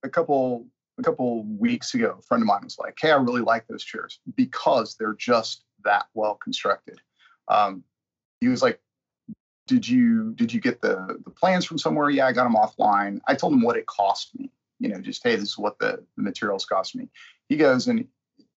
a 0.04 0.10
couple 0.10 0.66
a 0.98 1.04
couple 1.04 1.44
weeks 1.44 1.94
ago, 1.94 2.18
a 2.20 2.22
friend 2.24 2.42
of 2.42 2.48
mine 2.48 2.62
was 2.64 2.78
like, 2.80 2.98
"Hey, 3.00 3.12
I 3.12 3.16
really 3.16 3.42
like 3.42 3.68
those 3.68 3.84
chairs 3.84 4.20
because 4.36 4.96
they're 4.96 5.14
just 5.14 5.64
that 5.84 6.08
well 6.16 6.36
constructed." 6.36 7.00
Um, 7.48 7.84
he 8.42 8.48
was 8.48 8.62
like, 8.64 8.82
did 9.68 9.88
you 9.88 10.34
did 10.34 10.54
you 10.54 10.60
get 10.60 10.82
the 10.82 11.20
the 11.24 11.32
plans 11.32 11.66
from 11.66 11.78
somewhere? 11.78 12.10
Yeah, 12.10 12.28
I 12.28 12.34
got 12.34 12.44
them 12.44 12.56
offline. 12.56 13.20
I 13.28 13.36
told 13.36 13.54
him 13.54 13.62
what 13.62 13.78
it 13.78 13.86
cost 13.86 14.38
me. 14.38 14.52
You 14.80 14.90
know, 14.90 15.00
just 15.00 15.24
hey, 15.24 15.36
this 15.36 15.50
is 15.50 15.58
what 15.58 15.80
the, 15.80 16.04
the 16.18 16.24
materials 16.24 16.66
cost 16.66 16.96
me. 16.96 17.10
He 17.48 17.56
goes 17.56 17.88
and 17.88 18.06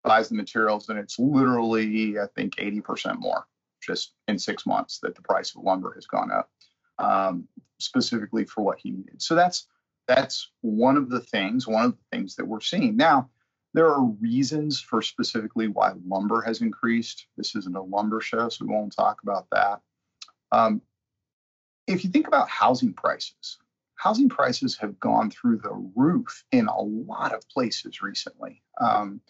buys 0.03 0.29
the 0.29 0.35
materials, 0.35 0.89
and 0.89 0.99
it's 0.99 1.19
literally 1.19 2.19
I 2.19 2.27
think 2.35 2.55
eighty 2.59 2.81
percent 2.81 3.21
more 3.21 3.47
just 3.81 4.13
in 4.27 4.39
six 4.39 4.67
months 4.67 4.99
that 5.01 5.15
the 5.15 5.23
price 5.23 5.55
of 5.55 5.63
lumber 5.63 5.93
has 5.95 6.07
gone 6.07 6.33
up, 6.33 6.51
um, 6.99 7.47
specifically 7.79 8.45
for 8.45 8.63
what 8.63 8.79
he 8.79 8.91
needed. 8.91 9.23
So 9.23 9.35
that's 9.35 9.69
that's 10.09 10.51
one 10.61 10.97
of 10.97 11.09
the 11.09 11.21
things, 11.21 11.67
one 11.67 11.85
of 11.85 11.93
the 11.93 12.17
things 12.17 12.37
that 12.37 12.47
we're 12.47 12.61
seeing 12.61 12.97
now. 12.97 13.31
There 13.75 13.93
are 13.93 14.05
reasons 14.05 14.81
for 14.81 15.03
specifically 15.03 15.69
why 15.69 15.93
lumber 16.07 16.41
has 16.43 16.63
increased. 16.63 17.27
This 17.37 17.55
isn't 17.55 17.77
a 17.77 17.83
lumber 17.83 18.21
show, 18.21 18.49
so 18.49 18.65
we 18.65 18.73
won't 18.73 18.97
talk 18.97 19.23
about 19.23 19.47
that. 19.53 19.83
Um, 20.51 20.81
if 21.87 22.05
you 22.05 22.11
think 22.11 22.27
about 22.27 22.49
housing 22.49 22.93
prices, 22.93 23.59
housing 23.95 24.29
prices 24.29 24.77
have 24.79 24.99
gone 25.01 25.31
through 25.31 25.59
the 25.59 25.91
roof 25.95 26.45
in 26.53 26.67
a 26.67 26.81
lot 26.81 27.35
of 27.35 27.49
places 27.49 28.03
recently. 28.03 28.63
Um, 28.81 29.21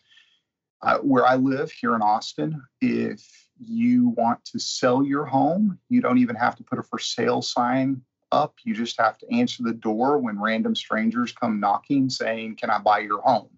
uh, 0.83 0.99
where 0.99 1.27
I 1.27 1.37
live 1.37 1.73
here 1.73 1.95
in 1.95 2.03
Austin, 2.03 2.63
if 2.81 3.23
you 3.59 4.11
want 4.11 4.45
to 4.47 4.59
sell 4.59 5.03
your 5.03 5.25
home, 5.25 5.79
you 5.89 6.01
don't 6.01 6.19
even 6.19 6.37
have 6.37 6.57
to 6.57 6.65
put 6.65 6.79
a 6.79 6.83
for 6.83 6.99
sale 6.99 7.41
sign 7.41 8.03
up. 8.31 8.55
You 8.65 8.75
just 8.75 9.01
have 9.01 9.17
to 9.19 9.35
answer 9.35 9.63
the 9.63 9.73
door 9.73 10.19
when 10.19 10.39
random 10.39 10.75
strangers 10.75 11.33
come 11.33 11.61
knocking 11.61 12.11
saying, 12.11 12.57
"Can 12.57 12.71
I 12.71 12.79
buy 12.79 12.99
your 13.01 13.23
home?" 13.23 13.49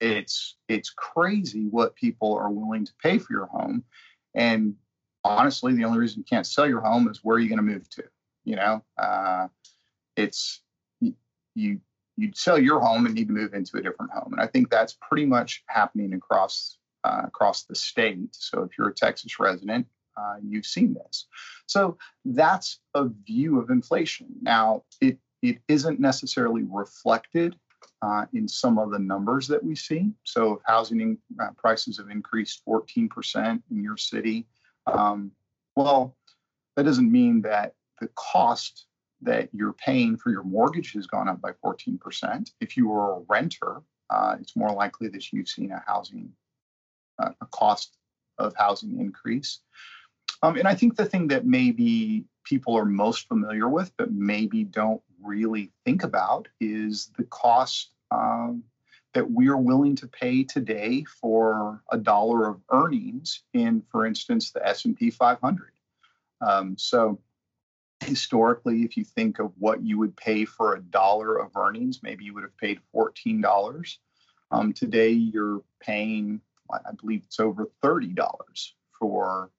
It's 0.00 0.56
it's 0.68 0.90
crazy 0.90 1.66
what 1.66 1.96
people 1.96 2.34
are 2.36 2.50
willing 2.50 2.84
to 2.84 2.92
pay 3.02 3.18
for 3.18 3.32
your 3.32 3.46
home, 3.46 3.82
and 4.34 4.76
honestly, 5.24 5.74
the 5.74 5.84
only 5.84 5.98
reason 5.98 6.18
you 6.18 6.24
can't 6.24 6.46
sell 6.46 6.68
your 6.68 6.82
home 6.82 7.08
is 7.08 7.24
where 7.24 7.36
are 7.36 7.40
you 7.40 7.48
going 7.48 7.56
to 7.56 7.62
move 7.62 7.88
to? 7.90 8.04
You 8.46 8.56
know, 8.56 8.84
uh, 8.96 9.48
it's 10.16 10.62
you 11.00 11.80
you'd 12.16 12.36
sell 12.36 12.58
your 12.58 12.80
home 12.80 13.04
and 13.04 13.14
need 13.14 13.28
to 13.28 13.34
move 13.34 13.52
into 13.52 13.76
a 13.76 13.82
different 13.82 14.10
home. 14.12 14.32
And 14.32 14.40
I 14.40 14.46
think 14.46 14.70
that's 14.70 14.96
pretty 15.02 15.26
much 15.26 15.62
happening 15.66 16.14
across 16.14 16.78
uh, 17.04 17.22
across 17.24 17.64
the 17.64 17.74
state. 17.74 18.28
So 18.32 18.62
if 18.62 18.70
you're 18.78 18.88
a 18.88 18.94
Texas 18.94 19.38
resident, 19.38 19.86
uh, 20.16 20.36
you've 20.42 20.66
seen 20.66 20.94
this. 20.94 21.26
So 21.66 21.98
that's 22.24 22.80
a 22.94 23.08
view 23.26 23.60
of 23.60 23.70
inflation. 23.70 24.28
Now 24.40 24.84
it 25.00 25.18
it 25.42 25.58
isn't 25.68 26.00
necessarily 26.00 26.62
reflected 26.62 27.56
uh, 28.02 28.26
in 28.32 28.48
some 28.48 28.78
of 28.78 28.90
the 28.90 28.98
numbers 28.98 29.46
that 29.48 29.62
we 29.62 29.74
see. 29.74 30.12
So 30.24 30.54
if 30.54 30.60
housing 30.66 31.00
in, 31.00 31.18
uh, 31.40 31.50
prices 31.56 31.98
have 31.98 32.08
increased 32.08 32.62
14% 32.66 33.62
in 33.70 33.82
your 33.82 33.96
city, 33.96 34.46
um, 34.86 35.30
well, 35.76 36.16
that 36.76 36.84
doesn't 36.84 37.10
mean 37.10 37.42
that 37.42 37.74
the 38.00 38.08
cost 38.14 38.86
that 39.22 39.48
you're 39.52 39.72
paying 39.72 40.16
for 40.16 40.30
your 40.30 40.42
mortgage 40.42 40.92
has 40.92 41.06
gone 41.06 41.28
up 41.28 41.40
by 41.40 41.52
14%. 41.64 42.50
If 42.60 42.76
you 42.76 42.92
are 42.92 43.16
a 43.16 43.22
renter, 43.28 43.82
uh, 44.10 44.36
it's 44.40 44.56
more 44.56 44.72
likely 44.72 45.08
that 45.08 45.32
you've 45.32 45.48
seen 45.48 45.72
a 45.72 45.82
housing, 45.86 46.30
uh, 47.18 47.30
a 47.40 47.46
cost 47.46 47.96
of 48.38 48.54
housing 48.56 49.00
increase. 49.00 49.60
Um, 50.42 50.56
and 50.56 50.68
I 50.68 50.74
think 50.74 50.96
the 50.96 51.06
thing 51.06 51.28
that 51.28 51.46
maybe 51.46 52.24
people 52.44 52.76
are 52.76 52.84
most 52.84 53.26
familiar 53.26 53.68
with, 53.68 53.90
but 53.96 54.12
maybe 54.12 54.64
don't 54.64 55.02
really 55.22 55.72
think 55.84 56.04
about, 56.04 56.48
is 56.60 57.10
the 57.16 57.24
cost 57.24 57.90
um, 58.10 58.62
that 59.14 59.30
we're 59.30 59.56
willing 59.56 59.96
to 59.96 60.06
pay 60.06 60.44
today 60.44 61.04
for 61.04 61.82
a 61.90 61.96
dollar 61.96 62.48
of 62.48 62.60
earnings 62.70 63.42
in, 63.54 63.82
for 63.90 64.04
instance, 64.04 64.52
the 64.52 64.64
S&P 64.66 65.10
500. 65.10 65.72
Um, 66.42 66.76
so 66.76 67.18
historically, 68.06 68.82
if 68.82 68.96
you 68.96 69.04
think 69.04 69.38
of 69.38 69.52
what 69.58 69.82
you 69.82 69.98
would 69.98 70.16
pay 70.16 70.44
for 70.44 70.74
a 70.74 70.80
dollar 70.80 71.38
of 71.38 71.56
earnings, 71.56 72.02
maybe 72.02 72.24
you 72.24 72.34
would 72.34 72.44
have 72.44 72.56
paid 72.56 72.80
$14. 72.94 73.96
Um, 74.50 74.72
today, 74.72 75.10
you're 75.10 75.62
paying, 75.80 76.40
I 76.70 76.92
believe 77.00 77.22
it's 77.24 77.40
over 77.40 77.68
$30 77.82 78.16
for 78.98 79.50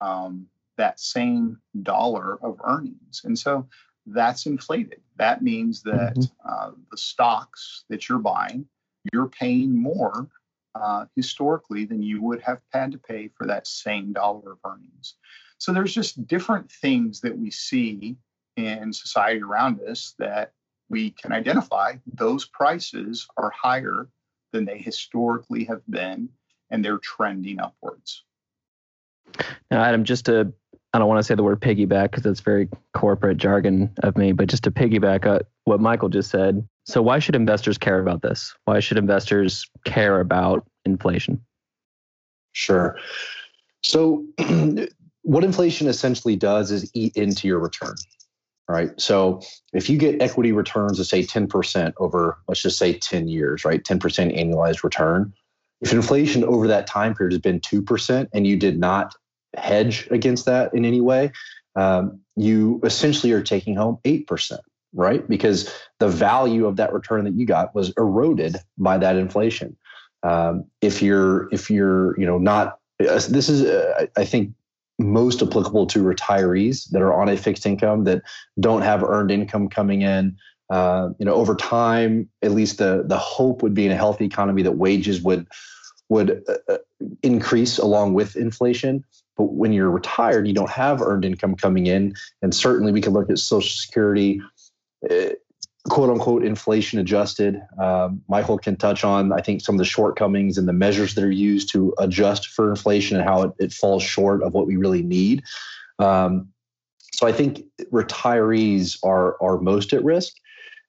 um, 0.00 0.46
that 0.76 1.00
same 1.00 1.58
dollar 1.82 2.42
of 2.42 2.60
earnings. 2.64 3.22
And 3.24 3.38
so 3.38 3.68
that's 4.06 4.46
inflated. 4.46 5.00
That 5.16 5.42
means 5.42 5.82
that 5.82 6.16
mm-hmm. 6.16 6.48
uh, 6.48 6.70
the 6.90 6.96
stocks 6.96 7.84
that 7.88 8.08
you're 8.08 8.18
buying, 8.18 8.66
you're 9.12 9.28
paying 9.28 9.76
more 9.76 10.28
uh, 10.74 11.06
historically 11.16 11.84
than 11.84 12.02
you 12.02 12.22
would 12.22 12.40
have 12.42 12.60
had 12.72 12.92
to 12.92 12.98
pay 12.98 13.28
for 13.36 13.46
that 13.46 13.66
same 13.66 14.12
dollar 14.12 14.52
of 14.52 14.58
earnings. 14.64 15.14
So 15.58 15.72
there's 15.72 15.94
just 15.94 16.26
different 16.26 16.70
things 16.70 17.20
that 17.20 17.36
we 17.36 17.50
see 17.50 18.16
in 18.56 18.92
society 18.92 19.42
around 19.42 19.80
us 19.80 20.14
that 20.18 20.52
we 20.88 21.10
can 21.10 21.32
identify. 21.32 21.94
Those 22.06 22.46
prices 22.46 23.26
are 23.36 23.50
higher 23.50 24.08
than 24.52 24.64
they 24.64 24.78
historically 24.78 25.64
have 25.64 25.82
been, 25.88 26.28
and 26.70 26.84
they're 26.84 26.98
trending 26.98 27.60
upwards. 27.60 28.22
Now, 29.70 29.82
Adam, 29.82 30.04
just 30.04 30.26
to 30.26 30.52
I 30.96 30.98
don't 30.98 31.08
want 31.08 31.18
to 31.18 31.24
say 31.24 31.34
the 31.34 31.42
word 31.42 31.60
piggyback 31.60 32.10
because 32.10 32.22
that's 32.22 32.40
very 32.40 32.70
corporate 32.94 33.36
jargon 33.36 33.92
of 34.02 34.16
me, 34.16 34.32
but 34.32 34.48
just 34.48 34.64
to 34.64 34.70
piggyback 34.70 35.26
on 35.30 35.40
what 35.64 35.78
Michael 35.78 36.08
just 36.08 36.30
said. 36.30 36.66
So, 36.86 37.02
why 37.02 37.18
should 37.18 37.34
investors 37.34 37.76
care 37.76 38.00
about 38.00 38.22
this? 38.22 38.54
Why 38.64 38.80
should 38.80 38.96
investors 38.96 39.66
care 39.84 40.20
about 40.20 40.66
inflation? 40.86 41.44
Sure. 42.52 42.96
So, 43.82 44.24
what 45.26 45.42
inflation 45.42 45.88
essentially 45.88 46.36
does 46.36 46.70
is 46.70 46.88
eat 46.94 47.16
into 47.16 47.48
your 47.48 47.58
return, 47.58 47.96
right? 48.68 48.90
So, 48.96 49.42
if 49.72 49.90
you 49.90 49.98
get 49.98 50.22
equity 50.22 50.52
returns 50.52 51.00
of 51.00 51.06
say 51.08 51.24
10% 51.24 51.94
over, 51.98 52.38
let's 52.46 52.62
just 52.62 52.78
say 52.78 52.92
10 52.92 53.26
years, 53.26 53.64
right? 53.64 53.82
10% 53.82 53.98
annualized 54.38 54.84
return. 54.84 55.32
If 55.80 55.92
inflation 55.92 56.44
over 56.44 56.68
that 56.68 56.86
time 56.86 57.12
period 57.12 57.32
has 57.32 57.40
been 57.40 57.58
2% 57.58 58.28
and 58.32 58.46
you 58.46 58.56
did 58.56 58.78
not 58.78 59.16
hedge 59.56 60.06
against 60.12 60.46
that 60.46 60.72
in 60.72 60.84
any 60.84 61.00
way, 61.00 61.32
um, 61.74 62.20
you 62.36 62.80
essentially 62.84 63.32
are 63.32 63.42
taking 63.42 63.74
home 63.74 63.98
8%, 64.04 64.58
right? 64.94 65.28
Because 65.28 65.74
the 65.98 66.08
value 66.08 66.66
of 66.66 66.76
that 66.76 66.92
return 66.92 67.24
that 67.24 67.34
you 67.34 67.46
got 67.46 67.74
was 67.74 67.92
eroded 67.98 68.58
by 68.78 68.96
that 68.98 69.16
inflation. 69.16 69.76
Um, 70.22 70.66
if 70.80 71.02
you're, 71.02 71.48
if 71.52 71.68
you're, 71.68 72.18
you 72.18 72.26
know, 72.26 72.38
not, 72.38 72.78
uh, 73.00 73.20
this 73.28 73.48
is, 73.48 73.64
uh, 73.64 74.06
I 74.16 74.24
think, 74.24 74.52
most 74.98 75.42
applicable 75.42 75.86
to 75.86 76.02
retirees 76.02 76.88
that 76.90 77.02
are 77.02 77.14
on 77.14 77.28
a 77.28 77.36
fixed 77.36 77.66
income 77.66 78.04
that 78.04 78.22
don't 78.60 78.82
have 78.82 79.02
earned 79.02 79.30
income 79.30 79.68
coming 79.68 80.02
in. 80.02 80.36
Uh, 80.70 81.10
you 81.18 81.26
know, 81.26 81.34
over 81.34 81.54
time, 81.54 82.28
at 82.42 82.50
least 82.50 82.78
the 82.78 83.04
the 83.06 83.18
hope 83.18 83.62
would 83.62 83.74
be 83.74 83.86
in 83.86 83.92
a 83.92 83.96
healthy 83.96 84.24
economy 84.24 84.62
that 84.62 84.72
wages 84.72 85.22
would 85.22 85.46
would 86.08 86.42
uh, 86.48 86.72
uh 86.72 86.78
increase 87.22 87.78
along 87.78 88.14
with 88.14 88.36
inflation. 88.36 89.04
But 89.36 89.52
when 89.52 89.72
you're 89.72 89.90
retired, 89.90 90.48
you 90.48 90.54
don't 90.54 90.70
have 90.70 91.02
earned 91.02 91.24
income 91.24 91.56
coming 91.56 91.86
in. 91.86 92.14
And 92.42 92.54
certainly 92.54 92.90
we 92.90 93.00
can 93.00 93.12
look 93.12 93.28
at 93.30 93.38
Social 93.38 93.68
Security, 93.68 94.40
uh, 95.10 95.34
quote 95.88 96.10
unquote, 96.10 96.44
inflation 96.44 96.98
adjusted. 96.98 97.60
Um, 97.78 98.22
Michael 98.28 98.58
can 98.58 98.76
touch 98.76 99.04
on, 99.04 99.32
I 99.32 99.40
think, 99.40 99.60
some 99.60 99.74
of 99.74 99.78
the 99.78 99.84
shortcomings 99.84 100.58
and 100.58 100.68
the 100.68 100.72
measures 100.72 101.14
that 101.14 101.24
are 101.24 101.30
used 101.30 101.70
to 101.72 101.94
adjust 101.98 102.48
for 102.48 102.70
inflation 102.70 103.16
and 103.16 103.26
how 103.26 103.42
it, 103.42 103.52
it 103.58 103.72
falls 103.72 104.02
short 104.02 104.42
of 104.42 104.52
what 104.52 104.66
we 104.66 104.76
really 104.76 105.02
need. 105.02 105.42
Um, 105.98 106.48
so 107.12 107.26
I 107.26 107.32
think 107.32 107.64
retirees 107.92 108.98
are, 109.02 109.40
are 109.42 109.58
most 109.58 109.92
at 109.92 110.04
risk. 110.04 110.34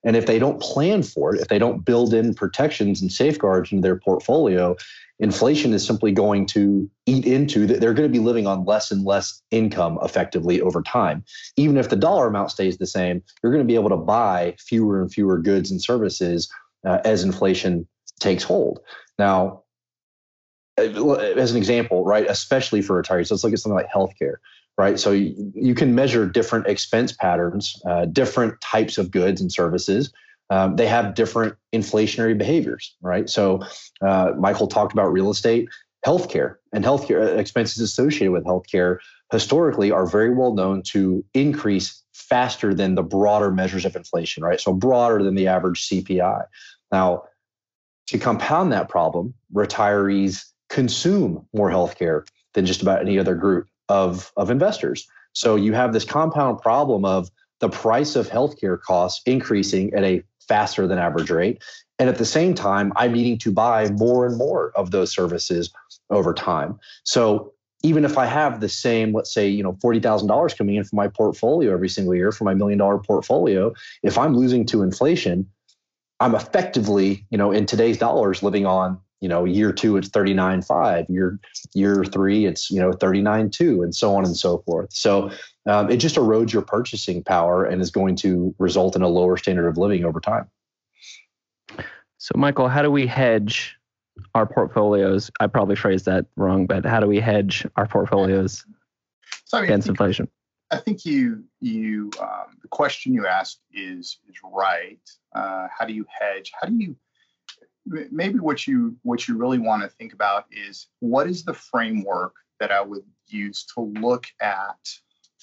And 0.03 0.15
if 0.15 0.25
they 0.25 0.39
don't 0.39 0.61
plan 0.61 1.03
for 1.03 1.35
it, 1.35 1.41
if 1.41 1.47
they 1.47 1.59
don't 1.59 1.83
build 1.83 2.13
in 2.13 2.33
protections 2.33 3.01
and 3.01 3.11
safeguards 3.11 3.71
into 3.71 3.81
their 3.81 3.99
portfolio, 3.99 4.75
inflation 5.19 5.73
is 5.73 5.85
simply 5.85 6.11
going 6.11 6.45
to 6.45 6.89
eat 7.05 7.25
into 7.25 7.65
that 7.65 7.79
they're 7.79 7.93
going 7.93 8.07
to 8.07 8.19
be 8.19 8.23
living 8.23 8.45
on 8.45 8.65
less 8.65 8.91
and 8.91 9.03
less 9.03 9.41
income 9.51 9.97
effectively 10.03 10.61
over 10.61 10.81
time. 10.81 11.23
Even 11.55 11.77
if 11.77 11.89
the 11.89 11.95
dollar 11.95 12.27
amount 12.27 12.51
stays 12.51 12.77
the 12.77 12.87
same 12.87 13.23
you're 13.41 13.51
going 13.51 13.63
to 13.63 13.67
be 13.67 13.75
able 13.75 13.89
to 13.89 13.97
buy 13.97 14.55
fewer 14.59 15.01
and 15.01 15.11
fewer 15.11 15.39
goods 15.39 15.71
and 15.71 15.81
services 15.81 16.49
uh, 16.85 16.99
as 17.03 17.23
inflation 17.23 17.87
takes 18.19 18.43
hold. 18.43 18.79
Now 19.17 19.63
as 20.77 21.49
an 21.51 21.57
example 21.57 22.05
right 22.05 22.27
especially 22.29 22.83
for 22.83 23.01
retirees 23.01 23.31
let's 23.31 23.43
look 23.43 23.51
at 23.53 23.59
something 23.59 23.75
like 23.75 23.91
healthcare 23.91 24.35
right? 24.77 24.99
So 24.99 25.11
you, 25.11 25.51
you 25.55 25.73
can 25.73 25.95
measure 25.95 26.27
different 26.27 26.67
expense 26.67 27.11
patterns 27.11 27.81
uh, 27.89 28.05
different 28.05 28.61
types 28.61 28.97
of 28.97 29.11
goods 29.11 29.41
and 29.41 29.51
services 29.51 30.13
um, 30.49 30.75
they 30.75 30.87
have 30.87 31.15
different 31.15 31.55
inflationary 31.73 32.37
behaviors, 32.37 32.95
right? 33.01 33.29
So, 33.29 33.61
uh, 34.01 34.31
Michael 34.37 34.67
talked 34.67 34.93
about 34.93 35.11
real 35.11 35.29
estate, 35.29 35.67
healthcare, 36.05 36.55
and 36.71 36.85
healthcare 36.85 37.21
uh, 37.21 37.37
expenses 37.37 37.81
associated 37.81 38.31
with 38.31 38.45
healthcare 38.45 38.99
historically 39.31 39.91
are 39.91 40.05
very 40.05 40.33
well 40.33 40.53
known 40.53 40.81
to 40.81 41.23
increase 41.33 42.01
faster 42.13 42.73
than 42.73 42.95
the 42.95 43.03
broader 43.03 43.51
measures 43.51 43.85
of 43.85 43.95
inflation, 43.95 44.43
right? 44.43 44.59
So, 44.59 44.73
broader 44.73 45.21
than 45.23 45.35
the 45.35 45.47
average 45.47 45.87
CPI. 45.89 46.45
Now, 46.91 47.23
to 48.07 48.17
compound 48.17 48.71
that 48.71 48.87
problem, 48.87 49.33
retirees 49.53 50.45
consume 50.69 51.45
more 51.53 51.69
healthcare 51.69 52.25
than 52.53 52.65
just 52.65 52.81
about 52.81 53.01
any 53.01 53.19
other 53.19 53.35
group 53.35 53.67
of, 53.89 54.31
of 54.37 54.49
investors. 54.49 55.05
So, 55.33 55.57
you 55.57 55.73
have 55.73 55.91
this 55.91 56.05
compound 56.05 56.61
problem 56.61 57.03
of 57.03 57.29
the 57.59 57.69
price 57.69 58.15
of 58.15 58.29
healthcare 58.29 58.79
costs 58.79 59.21
increasing 59.25 59.93
at 59.93 60.03
a 60.03 60.23
faster 60.47 60.87
than 60.87 60.97
average 60.97 61.29
rate. 61.29 61.63
And 61.99 62.09
at 62.09 62.17
the 62.17 62.25
same 62.25 62.53
time, 62.53 62.93
I'm 62.95 63.13
needing 63.13 63.37
to 63.39 63.51
buy 63.51 63.89
more 63.91 64.25
and 64.25 64.37
more 64.37 64.71
of 64.75 64.91
those 64.91 65.11
services 65.11 65.73
over 66.09 66.33
time. 66.33 66.79
So 67.03 67.53
even 67.83 68.05
if 68.05 68.17
I 68.17 68.25
have 68.25 68.59
the 68.59 68.69
same, 68.69 69.13
let's 69.13 69.33
say, 69.33 69.47
you 69.47 69.63
know, 69.63 69.73
$40,000 69.73 70.57
coming 70.57 70.75
in 70.75 70.83
from 70.83 70.97
my 70.97 71.07
portfolio 71.07 71.73
every 71.73 71.89
single 71.89 72.15
year 72.15 72.31
for 72.31 72.43
my 72.43 72.53
million 72.53 72.79
dollar 72.79 72.97
portfolio, 72.97 73.73
if 74.03 74.17
I'm 74.17 74.35
losing 74.35 74.65
to 74.67 74.81
inflation, 74.81 75.47
I'm 76.19 76.33
effectively, 76.33 77.25
you 77.29 77.37
know, 77.37 77.51
in 77.51 77.65
today's 77.65 77.97
dollars 77.97 78.41
living 78.41 78.65
on, 78.65 78.99
you 79.21 79.29
know, 79.29 79.45
year 79.45 79.71
two, 79.71 79.97
it's 79.97 80.09
39.5, 80.09 81.09
year, 81.09 81.39
year 81.73 82.03
three, 82.03 82.45
it's, 82.45 82.71
you 82.71 82.79
know, 82.79 82.91
39.2 82.91 83.83
and 83.83 83.93
so 83.93 84.15
on 84.15 84.25
and 84.25 84.35
so 84.35 84.59
forth. 84.59 84.91
So 84.91 85.31
um, 85.67 85.89
it 85.89 85.97
just 85.97 86.15
erodes 86.15 86.51
your 86.51 86.61
purchasing 86.61 87.23
power 87.23 87.65
and 87.65 87.81
is 87.81 87.91
going 87.91 88.15
to 88.17 88.55
result 88.57 88.95
in 88.95 89.01
a 89.01 89.07
lower 89.07 89.37
standard 89.37 89.67
of 89.67 89.77
living 89.77 90.05
over 90.05 90.19
time. 90.19 90.49
So, 92.17 92.33
Michael, 92.35 92.67
how 92.67 92.81
do 92.81 92.89
we 92.89 93.05
hedge 93.05 93.75
our 94.33 94.45
portfolios? 94.45 95.29
I 95.39 95.47
probably 95.47 95.75
phrased 95.75 96.05
that 96.05 96.25
wrong, 96.35 96.65
but 96.65 96.85
how 96.85 96.99
do 96.99 97.07
we 97.07 97.19
hedge 97.19 97.65
our 97.75 97.87
portfolios 97.87 98.65
so, 99.45 99.57
I 99.57 99.61
mean, 99.61 99.69
against 99.69 99.85
I 99.85 99.87
think, 99.87 99.99
inflation? 99.99 100.27
I 100.71 100.77
think 100.77 101.05
you 101.05 101.43
you 101.59 102.11
um, 102.21 102.57
the 102.61 102.67
question 102.69 103.13
you 103.13 103.27
asked 103.27 103.59
is 103.71 104.19
is 104.27 104.35
right. 104.43 104.99
Uh, 105.35 105.67
how 105.77 105.85
do 105.85 105.93
you 105.93 106.05
hedge? 106.19 106.51
How 106.59 106.67
do 106.67 106.75
you 106.75 106.95
maybe 108.11 108.39
what 108.39 108.67
you 108.67 108.97
what 109.03 109.27
you 109.27 109.37
really 109.37 109.59
want 109.59 109.83
to 109.83 109.89
think 109.89 110.13
about 110.13 110.45
is 110.51 110.87
what 110.99 111.27
is 111.27 111.43
the 111.43 111.53
framework 111.53 112.35
that 112.59 112.71
I 112.71 112.81
would 112.81 113.03
use 113.27 113.65
to 113.75 113.81
look 113.81 114.27
at 114.41 114.77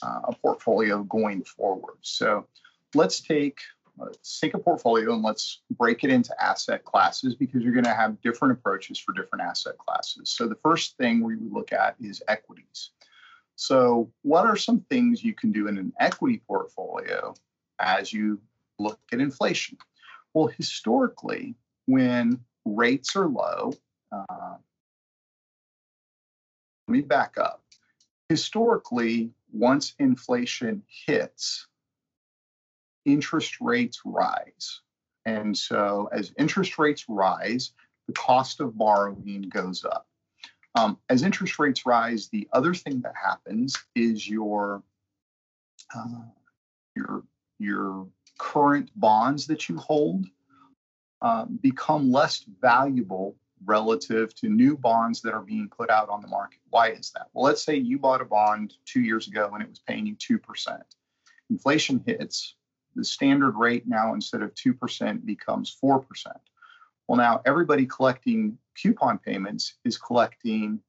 uh, 0.03 0.21
a 0.25 0.35
portfolio 0.35 1.03
going 1.05 1.45
forward. 1.45 1.97
So 2.03 2.47
let's 2.95 3.21
take 3.21 3.59
let's 3.97 4.41
take 4.41 4.55
a 4.55 4.59
portfolio 4.59 5.15
and 5.15 5.23
let's 5.23 5.61
break 5.71 6.03
it 6.03 6.11
into 6.11 6.35
asset 6.43 6.85
classes 6.85 7.35
because 7.35 7.63
you're 7.63 7.73
going 7.73 7.85
to 7.85 7.95
have 7.95 8.21
different 8.23 8.53
approaches 8.53 8.99
for 8.99 9.13
different 9.13 9.45
asset 9.45 9.79
classes. 9.79 10.31
So 10.31 10.49
the 10.49 10.57
first 10.57 10.97
thing 10.97 11.23
we 11.23 11.37
would 11.37 11.53
look 11.53 11.73
at 11.73 11.95
is 12.01 12.23
equities. 12.27 12.91
So 13.57 14.11
what 14.23 14.47
are 14.47 14.57
some 14.57 14.81
things 14.91 15.23
you 15.23 15.33
can 15.33 15.53
do 15.53 15.69
in 15.69 15.79
an 15.79 15.93
equity 16.01 16.43
portfolio 16.47 17.35
as 17.79 18.13
you 18.13 18.41
look 18.79 18.99
at 19.13 19.21
inflation? 19.21 19.79
Well, 20.33 20.49
historically, 20.49 21.55
when 21.87 22.41
rates 22.65 23.15
are 23.15 23.29
low, 23.29 23.75
uh, 24.11 24.57
let 26.89 26.93
me 26.93 27.01
back 27.03 27.39
up. 27.39 27.63
Historically, 28.29 29.31
once 29.55 29.95
inflation 29.99 30.83
hits, 31.07 31.67
interest 33.05 33.61
rates 33.61 34.01
rise. 34.05 34.81
And 35.25 35.57
so 35.57 36.09
as 36.13 36.35
interest 36.39 36.79
rates 36.79 37.05
rise, 37.09 37.73
the 38.07 38.13
cost 38.13 38.61
of 38.61 38.77
borrowing 38.77 39.43
goes 39.49 39.85
up. 39.85 40.07
Um, 40.75 40.99
as 41.09 41.23
interest 41.23 41.59
rates 41.59 41.87
rise, 41.87 42.29
the 42.29 42.49
other 42.53 42.75
thing 42.75 43.01
that 43.03 43.15
happens 43.15 43.77
is 43.95 44.29
your 44.29 44.83
uh, 45.95 46.25
your 46.97 47.23
your 47.59 48.09
current 48.39 48.91
bonds 48.97 49.47
that 49.47 49.69
you 49.69 49.77
hold 49.79 50.27
um, 51.23 51.59
become 51.63 52.11
less 52.11 52.45
valuable 52.61 53.37
relative 53.65 54.35
to 54.37 54.49
new 54.49 54.77
bonds 54.77 55.21
that 55.23 55.35
are 55.35 55.43
being 55.43 55.69
put 55.69 55.91
out 55.91 56.09
on 56.09 56.23
the 56.23 56.29
market. 56.29 56.61
Why 56.71 56.91
is 56.91 57.11
that? 57.15 57.29
Well, 57.33 57.45
let's 57.45 57.63
say 57.63 57.77
you 57.77 57.99
bought 57.99 58.21
a 58.21 58.25
bond 58.25 58.75
two 58.85 59.01
years 59.01 59.29
ago 59.29 59.51
and 59.53 59.63
it 59.63 59.69
was 59.69 59.81
paying 59.81 60.07
you 60.07 60.17
2%. 60.17 60.81
Inflation 61.51 62.03
hits, 62.07 62.57
the 62.95 63.05
standard 63.05 63.57
rate 63.57 63.87
now 63.87 64.15
instead 64.15 64.43
of 64.43 64.55
2% 64.55 65.25
becomes 65.25 65.77
4%. 65.83 66.05
Well, 67.09 67.19
now 67.19 67.43
everybody 67.45 67.87
collecting 67.87 68.59
coupon 68.81 69.19
payments 69.19 69.75
is 69.85 69.99
collecting 69.99 70.81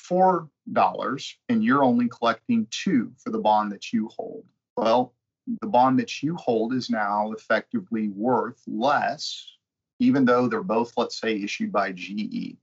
$4 0.00 0.48
and 1.48 1.64
you're 1.64 1.84
only 1.84 2.08
collecting 2.08 2.66
2 2.70 3.12
for 3.18 3.30
the 3.30 3.38
bond 3.38 3.72
that 3.72 3.92
you 3.92 4.08
hold. 4.14 4.44
Well, 4.76 5.14
the 5.60 5.66
bond 5.66 5.98
that 5.98 6.22
you 6.22 6.36
hold 6.36 6.74
is 6.74 6.90
now 6.90 7.32
effectively 7.32 8.08
worth 8.08 8.62
less 8.66 9.53
even 9.98 10.24
though 10.24 10.48
they're 10.48 10.62
both, 10.62 10.92
let's 10.96 11.20
say, 11.20 11.36
issued 11.36 11.72
by 11.72 11.92
GE. 11.92 12.56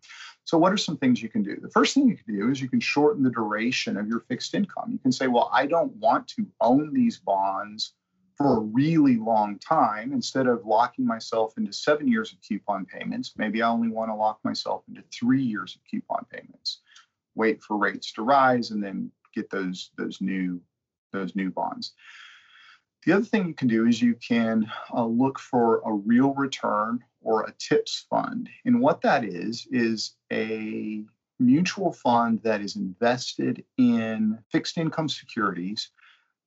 So, 0.43 0.57
what 0.57 0.73
are 0.73 0.77
some 0.77 0.97
things 0.97 1.21
you 1.21 1.29
can 1.29 1.43
do? 1.43 1.57
The 1.61 1.69
first 1.69 1.93
thing 1.93 2.07
you 2.07 2.17
can 2.17 2.35
do 2.35 2.50
is 2.50 2.61
you 2.61 2.69
can 2.69 2.79
shorten 2.79 3.23
the 3.23 3.29
duration 3.29 3.97
of 3.97 4.07
your 4.07 4.21
fixed 4.21 4.53
income. 4.53 4.91
You 4.91 5.00
can 5.00 5.11
say, 5.11 5.27
well, 5.27 5.50
I 5.53 5.65
don't 5.65 5.95
want 5.95 6.27
to 6.29 6.47
own 6.59 6.93
these 6.93 7.19
bonds 7.19 7.93
for 8.38 8.57
a 8.57 8.59
really 8.59 9.17
long 9.17 9.59
time. 9.59 10.13
Instead 10.13 10.47
of 10.47 10.65
locking 10.65 11.05
myself 11.05 11.53
into 11.57 11.71
seven 11.71 12.07
years 12.07 12.33
of 12.33 12.39
coupon 12.41 12.85
payments, 12.85 13.33
maybe 13.38 13.61
I 13.61 13.69
only 13.69 13.89
want 13.89 14.09
to 14.09 14.15
lock 14.15 14.39
myself 14.43 14.83
into 14.88 15.03
three 15.13 15.43
years 15.43 15.75
of 15.75 15.81
coupon 15.89 16.25
payments. 16.31 16.81
Wait 17.35 17.61
for 17.61 17.77
rates 17.77 18.11
to 18.13 18.23
rise 18.23 18.71
and 18.71 18.83
then 18.83 19.11
get 19.33 19.50
those 19.50 19.91
those 19.97 20.19
new 20.21 20.59
those 21.13 21.35
new 21.35 21.51
bonds. 21.51 21.93
The 23.05 23.13
other 23.13 23.25
thing 23.25 23.47
you 23.47 23.53
can 23.53 23.67
do 23.67 23.88
is 23.88 24.01
you 24.01 24.15
can 24.15 24.71
uh, 24.93 25.05
look 25.05 25.39
for 25.39 25.81
a 25.85 25.93
real 25.93 26.33
return 26.33 27.03
or 27.21 27.43
a 27.43 27.53
TIPS 27.59 28.05
fund. 28.09 28.49
And 28.65 28.81
what 28.81 29.01
that 29.01 29.23
is, 29.23 29.67
is 29.71 30.15
a 30.31 31.03
mutual 31.39 31.91
fund 31.91 32.41
that 32.43 32.61
is 32.61 32.75
invested 32.75 33.63
in 33.77 34.37
fixed 34.51 34.77
income 34.77 35.09
securities 35.09 35.89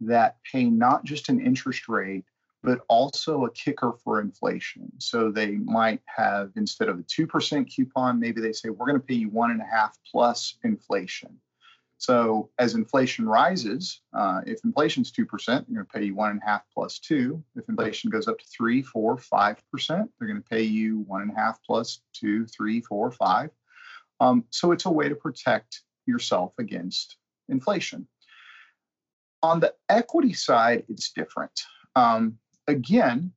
that 0.01 0.37
pay 0.51 0.65
not 0.65 1.05
just 1.05 1.29
an 1.29 1.41
interest 1.41 1.89
rate, 1.89 2.25
but 2.63 2.81
also 2.89 3.45
a 3.45 3.51
kicker 3.51 3.93
for 4.03 4.21
inflation. 4.21 4.91
So 4.99 5.31
they 5.31 5.53
might 5.53 6.01
have, 6.07 6.51
instead 6.57 6.89
of 6.89 6.99
a 6.99 7.03
2% 7.03 7.75
coupon, 7.75 8.19
maybe 8.19 8.41
they 8.41 8.53
say, 8.53 8.71
we're 8.71 8.87
going 8.87 9.01
to 9.01 9.07
pay 9.07 9.15
you 9.15 9.29
one 9.29 9.51
and 9.51 9.61
a 9.61 9.67
half 9.67 9.97
plus 10.11 10.57
inflation. 10.65 11.39
So 12.05 12.51
as 12.59 12.75
inflation 12.75 13.25
rises, 13.25 14.03
uh, 14.13 14.43
if 14.47 14.63
inflation 14.63 15.05
is 15.05 15.11
2%, 15.11 15.47
they're 15.47 15.63
going 15.63 15.77
to 15.79 15.85
pay 15.85 16.05
you 16.05 16.15
one 16.15 16.33
and 16.33 16.41
a 16.43 16.47
half 16.47 16.61
plus 16.75 16.99
two. 16.99 17.43
If 17.57 17.67
inflation 17.67 18.11
goes 18.11 18.29
up 18.29 18.39
to 18.39 18.45
three, 18.55 18.83
four, 18.83 19.17
five 19.17 19.57
percent, 19.73 20.11
they're 20.19 20.29
going 20.29 20.43
to 20.43 20.47
pay 20.47 20.65
you 20.65 20.99
one 21.07 21.23
and 21.23 21.31
a 21.31 21.35
half 21.35 21.61
plus 21.65 22.03
two, 22.13 22.45
three, 22.45 22.83
four, 22.83 23.11
five. 23.11 23.49
Um, 24.21 24.45
so 24.51 24.73
it's 24.73 24.85
a 24.85 24.91
way 24.91 25.09
to 25.09 25.15
protect 25.15 25.81
yourself 26.05 26.53
against 26.59 27.17
inflation. 27.49 28.07
On 29.43 29.59
the 29.59 29.73
equity 29.89 30.35
side, 30.35 30.85
it's 30.91 31.11
different. 31.11 31.59
Um, 31.97 32.37
again, 32.69 33.33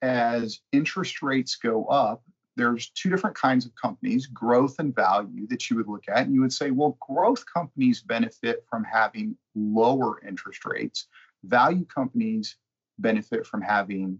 as 0.00 0.60
interest 0.72 1.20
rates 1.20 1.56
go 1.56 1.84
up, 1.84 2.22
there's 2.56 2.90
two 2.90 3.10
different 3.10 3.36
kinds 3.36 3.66
of 3.66 3.74
companies, 3.74 4.26
growth 4.26 4.78
and 4.78 4.94
value, 4.94 5.46
that 5.48 5.68
you 5.68 5.76
would 5.76 5.88
look 5.88 6.04
at. 6.08 6.26
And 6.26 6.34
you 6.34 6.40
would 6.40 6.52
say, 6.52 6.70
well, 6.70 6.96
growth 7.06 7.44
companies 7.52 8.02
benefit 8.02 8.64
from 8.68 8.84
having 8.84 9.36
lower 9.54 10.20
interest 10.26 10.64
rates, 10.64 11.06
value 11.44 11.84
companies 11.84 12.56
benefit 12.98 13.46
from 13.46 13.60
having 13.60 14.18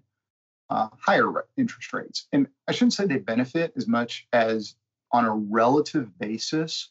uh, 0.68 0.88
higher 0.98 1.46
interest 1.56 1.92
rates. 1.92 2.26
And 2.32 2.46
I 2.68 2.72
shouldn't 2.72 2.92
say 2.94 3.06
they 3.06 3.18
benefit 3.18 3.72
as 3.76 3.86
much 3.86 4.26
as 4.32 4.74
on 5.12 5.24
a 5.24 5.34
relative 5.34 6.18
basis, 6.18 6.90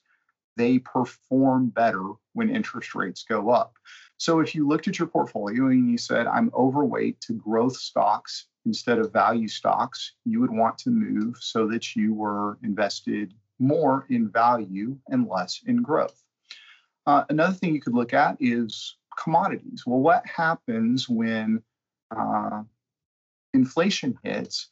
they 0.57 0.79
perform 0.79 1.69
better 1.69 2.13
when 2.33 2.49
interest 2.49 2.95
rates 2.95 3.23
go 3.27 3.49
up. 3.49 3.77
So 4.17 4.39
if 4.39 4.55
you 4.55 4.67
looked 4.67 4.87
at 4.87 4.97
your 4.97 5.07
portfolio 5.07 5.67
and 5.67 5.89
you 5.89 5.97
said, 5.97 6.27
I'm 6.27 6.51
overweight 6.53 7.19
to 7.21 7.33
growth 7.33 7.75
stocks 7.75 8.47
instead 8.65 8.97
of 8.97 9.11
value 9.11 9.47
stocks, 9.47 10.13
you 10.23 10.39
would 10.39 10.51
want 10.51 10.77
to 10.79 10.89
move 10.89 11.37
so 11.39 11.67
that 11.67 11.95
you 11.95 12.13
were 12.13 12.57
invested 12.63 13.33
more 13.59 14.05
in 14.09 14.29
value 14.29 14.97
and 15.09 15.27
less 15.27 15.61
in 15.65 15.81
growth. 15.81 16.23
Uh, 17.05 17.23
another 17.29 17.53
thing 17.53 17.73
you 17.73 17.81
could 17.81 17.93
look 17.93 18.13
at 18.13 18.37
is 18.39 18.95
commodities. 19.17 19.83
Well, 19.85 19.99
what 19.99 20.25
happens 20.25 21.07
when 21.07 21.61
uh, 22.15 22.63
inflation 23.53 24.17
hits? 24.23 24.69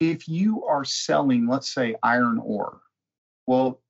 If 0.00 0.28
you 0.28 0.64
are 0.64 0.84
selling, 0.84 1.46
let's 1.46 1.72
say, 1.74 1.94
iron 2.02 2.40
ore, 2.42 2.80
well, 3.46 3.82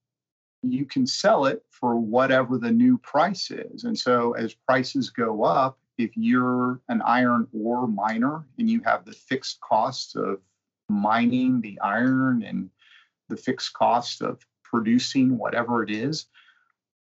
you 0.62 0.84
can 0.84 1.06
sell 1.06 1.46
it 1.46 1.64
for 1.70 1.96
whatever 1.96 2.58
the 2.58 2.70
new 2.70 2.98
price 2.98 3.50
is. 3.50 3.84
And 3.84 3.98
so 3.98 4.32
as 4.32 4.54
prices 4.54 5.10
go 5.10 5.42
up, 5.42 5.78
if 5.98 6.10
you're 6.16 6.80
an 6.88 7.02
iron 7.02 7.46
ore 7.52 7.86
miner 7.86 8.46
and 8.58 8.68
you 8.68 8.80
have 8.84 9.04
the 9.04 9.12
fixed 9.12 9.60
costs 9.60 10.14
of 10.16 10.40
mining 10.88 11.60
the 11.60 11.78
iron 11.80 12.42
and 12.42 12.70
the 13.28 13.36
fixed 13.36 13.72
cost 13.74 14.22
of 14.22 14.44
producing 14.64 15.38
whatever 15.38 15.82
it 15.82 15.90
is, 15.90 16.26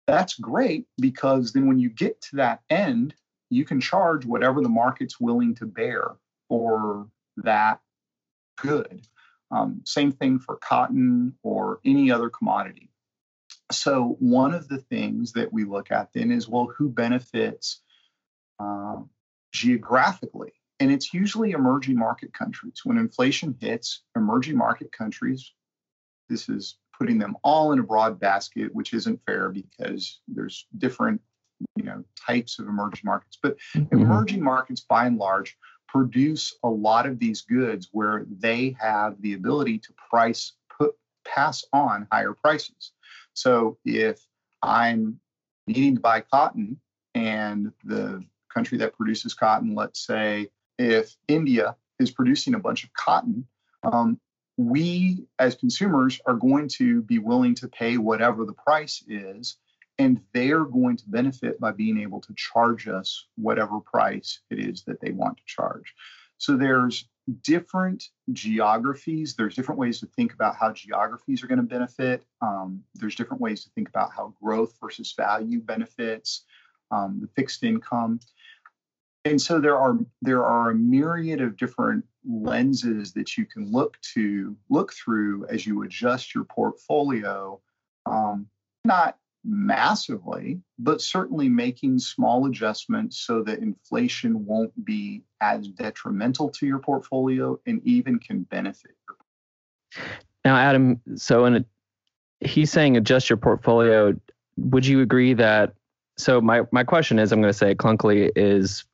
that's 0.08 0.36
great 0.36 0.86
because 1.00 1.54
then 1.54 1.68
when 1.68 1.80
you 1.80 1.90
get 1.90 2.20
to 2.22 2.38
that 2.38 2.62
end, 2.70 3.14
you 3.50 3.66
can 3.66 3.80
charge 3.80 4.26
whatever 4.26 4.62
the 4.62 4.70
market's 4.70 5.20
willing 5.20 5.56
to 5.56 5.66
bear 5.66 6.16
for 6.48 7.08
that 7.38 7.80
good. 8.58 9.08
Um, 9.52 9.82
same 9.86 10.12
thing 10.12 10.40
for 10.40 10.58
cotton 10.58 11.36
or 11.44 11.80
any 11.86 12.12
other 12.12 12.30
commodity. 12.30 12.90
So, 13.72 14.16
one 14.20 14.54
of 14.54 14.68
the 14.68 14.80
things 14.80 15.32
that 15.34 15.52
we 15.52 15.64
look 15.64 15.92
at 15.92 16.10
then 16.14 16.32
is 16.32 16.48
well, 16.50 16.72
who 16.76 16.90
benefits 16.90 17.82
uh, 18.60 18.98
geographically. 19.52 20.54
And 20.80 20.92
it's 20.92 21.14
usually 21.14 21.52
emerging 21.52 21.98
market 21.98 22.34
countries. 22.34 22.82
When 22.84 22.98
inflation 22.98 23.56
hits, 23.60 24.04
emerging 24.16 24.58
market 24.58 24.92
countries, 24.92 25.52
this 26.30 26.48
is 26.48 26.78
putting 26.98 27.18
them 27.18 27.36
all 27.44 27.74
in 27.74 27.80
a 27.80 27.84
broad 27.84 28.20
basket, 28.20 28.74
which 28.74 28.94
isn't 28.94 29.22
fair 29.26 29.50
because 29.50 30.20
there's 30.28 30.66
different 30.78 31.22
you 31.76 31.84
know 31.84 32.04
types 32.16 32.60
of 32.60 32.68
emerging 32.68 33.02
markets 33.04 33.38
but 33.42 33.58
mm-hmm. 33.76 34.00
emerging 34.00 34.42
markets 34.42 34.82
by 34.82 35.06
and 35.06 35.18
large 35.18 35.58
produce 35.88 36.56
a 36.64 36.70
lot 36.70 37.06
of 37.06 37.20
these 37.20 37.42
goods 37.42 37.90
where 37.92 38.26
they 38.30 38.76
have 38.80 39.22
the 39.22 39.34
ability 39.34 39.78
to 39.80 39.94
price 40.10 40.54
put 40.78 40.92
pass 41.26 41.64
on 41.74 42.08
higher 42.12 42.34
prices 42.34 42.94
so 43.40 43.78
if 43.86 44.20
i'm 44.64 45.20
needing 45.68 45.96
to 45.96 46.02
buy 46.02 46.20
cotton 46.22 46.80
and 47.16 47.72
the 47.84 48.24
country 48.54 48.78
that 48.80 48.96
produces 48.98 49.34
cotton, 49.34 49.76
let's 49.76 50.06
say 50.06 50.50
if 50.78 51.16
India 51.28 51.76
is 52.00 52.12
producing 52.12 52.56
a 52.56 52.60
bunch 52.60 52.84
of 52.84 52.94
cotton, 52.94 53.48
um, 53.84 54.20
we 54.58 55.26
as 55.38 55.56
consumers 55.56 56.20
are 56.26 56.34
going 56.34 56.68
to 56.68 57.02
be 57.04 57.20
willing 57.20 57.56
to 57.56 57.68
pay 57.68 57.98
whatever 57.98 58.46
the 58.46 58.54
price 58.54 59.04
is, 59.08 59.58
and 59.98 60.20
they're 60.34 60.66
going 60.66 60.98
to 60.98 61.04
benefit 61.08 61.60
by 61.60 61.72
being 61.72 62.00
able 62.00 62.20
to 62.22 62.34
charge 62.36 62.88
us 62.88 63.28
whatever 63.36 63.80
price 63.80 64.40
it 64.50 64.60
is 64.60 64.84
that 64.84 65.00
they 65.02 65.12
want 65.12 65.38
to 65.38 65.44
charge. 65.46 65.94
So 66.38 66.58
there's 66.58 67.08
different 67.42 68.10
geographies. 68.32 69.36
There's 69.36 69.56
different 69.56 69.80
ways 69.80 70.00
to 70.00 70.06
think 70.08 70.34
about 70.34 70.56
how 70.56 70.72
geographies 70.74 71.44
are 71.44 71.48
going 71.48 71.60
to 71.60 71.64
benefit. 71.64 72.24
Um, 72.42 72.84
there's 72.96 73.16
different 73.16 73.42
ways 73.42 73.64
to 73.64 73.70
think 73.72 73.90
about 73.90 74.12
how 74.16 74.34
growth 74.42 74.76
versus 74.82 75.14
value 75.16 75.62
benefits 75.62 76.46
um, 76.92 77.20
the 77.22 77.28
fixed 77.28 77.64
income. 77.64 78.20
and 79.26 79.42
so 79.42 79.60
there 79.60 79.78
are 79.78 79.98
there 80.22 80.46
are 80.46 80.72
a 80.72 80.76
myriad 80.76 81.42
of 81.42 81.58
different 81.58 82.06
lenses 82.26 83.14
that 83.14 83.38
you 83.38 83.46
can 83.46 83.72
look 83.72 83.98
to 84.14 84.56
look 84.70 84.94
through 84.94 85.46
as 85.48 85.66
you 85.66 85.84
adjust 85.84 86.34
your 86.34 86.44
portfolio 86.46 87.60
um, 88.06 88.48
not 88.86 89.18
massively 89.44 90.60
but 90.78 91.02
certainly 91.02 91.48
making 91.48 91.98
small 91.98 92.46
adjustments 92.46 93.20
so 93.20 93.42
that 93.42 93.60
inflation 93.60 94.46
won't 94.46 94.74
be 94.86 95.24
as 95.42 95.68
detrimental 95.70 96.50
to 96.50 96.68
your 96.68 96.80
portfolio 96.80 97.58
and 97.66 97.82
even 97.86 98.20
can 98.20 98.44
benefit 98.44 98.92
now 100.44 100.56
adam 100.56 101.00
so 101.16 101.46
in 101.46 101.56
a, 101.56 101.66
he's 102.42 102.72
saying 102.72 102.98
adjust 102.98 103.30
your 103.30 103.38
portfolio. 103.38 104.14
Would 104.58 104.86
you 104.86 105.02
agree 105.02 105.34
that 105.34 105.74
so 106.18 106.42
my, 106.42 106.62
my 106.72 106.84
question 106.84 107.20
is 107.20 107.32
i'm 107.32 107.42
going 107.42 107.52
to 107.52 107.58
say 107.58 107.76
clunkily 107.76 108.32
is 108.36 108.86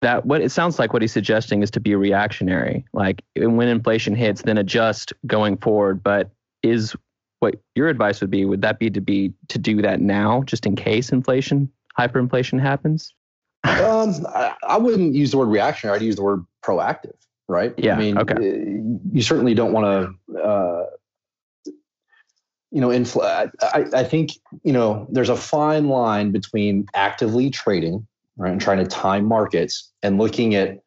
that 0.00 0.26
what 0.26 0.40
it 0.40 0.50
sounds 0.50 0.78
like 0.78 0.92
what 0.92 1.02
he's 1.02 1.12
suggesting 1.12 1.62
is 1.62 1.72
to 1.72 1.80
be 1.80 1.96
reactionary. 1.96 2.84
Like 2.92 3.24
when 3.36 3.66
inflation 3.68 4.14
hits 4.14 4.42
then 4.42 4.58
adjust 4.58 5.12
going 5.26 5.56
forward 5.56 6.02
but 6.02 6.30
is 6.62 6.94
what 7.40 7.56
your 7.74 7.88
advice 7.88 8.20
would 8.20 8.30
be 8.30 8.44
would 8.44 8.62
that 8.62 8.78
be 8.78 8.90
to 8.90 9.00
be 9.00 9.32
to 9.48 9.58
do 9.58 9.80
that 9.82 10.00
now 10.00 10.42
just 10.42 10.66
in 10.66 10.76
case 10.76 11.10
inflation 11.10 11.70
hyperinflation 11.98 12.60
happens? 12.60 13.14
Um, 13.64 14.26
I, 14.28 14.54
I, 14.66 14.78
wouldn't 14.78 15.14
use 15.14 15.32
the 15.32 15.38
word 15.38 15.48
reactionary 15.48 15.96
i'd 15.96 16.02
use 16.02 16.16
the 16.16 16.22
word 16.22 16.44
proactive 16.64 17.14
right? 17.48 17.74
Yeah 17.76 17.96
i 17.96 17.98
mean 17.98 18.18
okay. 18.18 18.34
Uh, 18.34 18.98
you 19.12 19.22
certainly 19.22 19.54
don't 19.54 19.72
want 19.72 20.16
to 20.28 20.38
uh, 20.38 20.84
you 22.70 22.80
know 22.80 22.88
infl- 22.88 23.50
I, 23.62 23.84
I 23.92 24.04
think 24.04 24.32
you 24.62 24.72
know 24.72 25.06
there's 25.10 25.28
a 25.28 25.36
fine 25.36 25.88
line 25.88 26.30
between 26.30 26.86
actively 26.94 27.50
trading 27.50 28.06
right 28.36 28.52
and 28.52 28.60
trying 28.60 28.78
to 28.78 28.86
time 28.86 29.24
markets 29.24 29.92
and 30.02 30.18
looking 30.18 30.54
at 30.54 30.80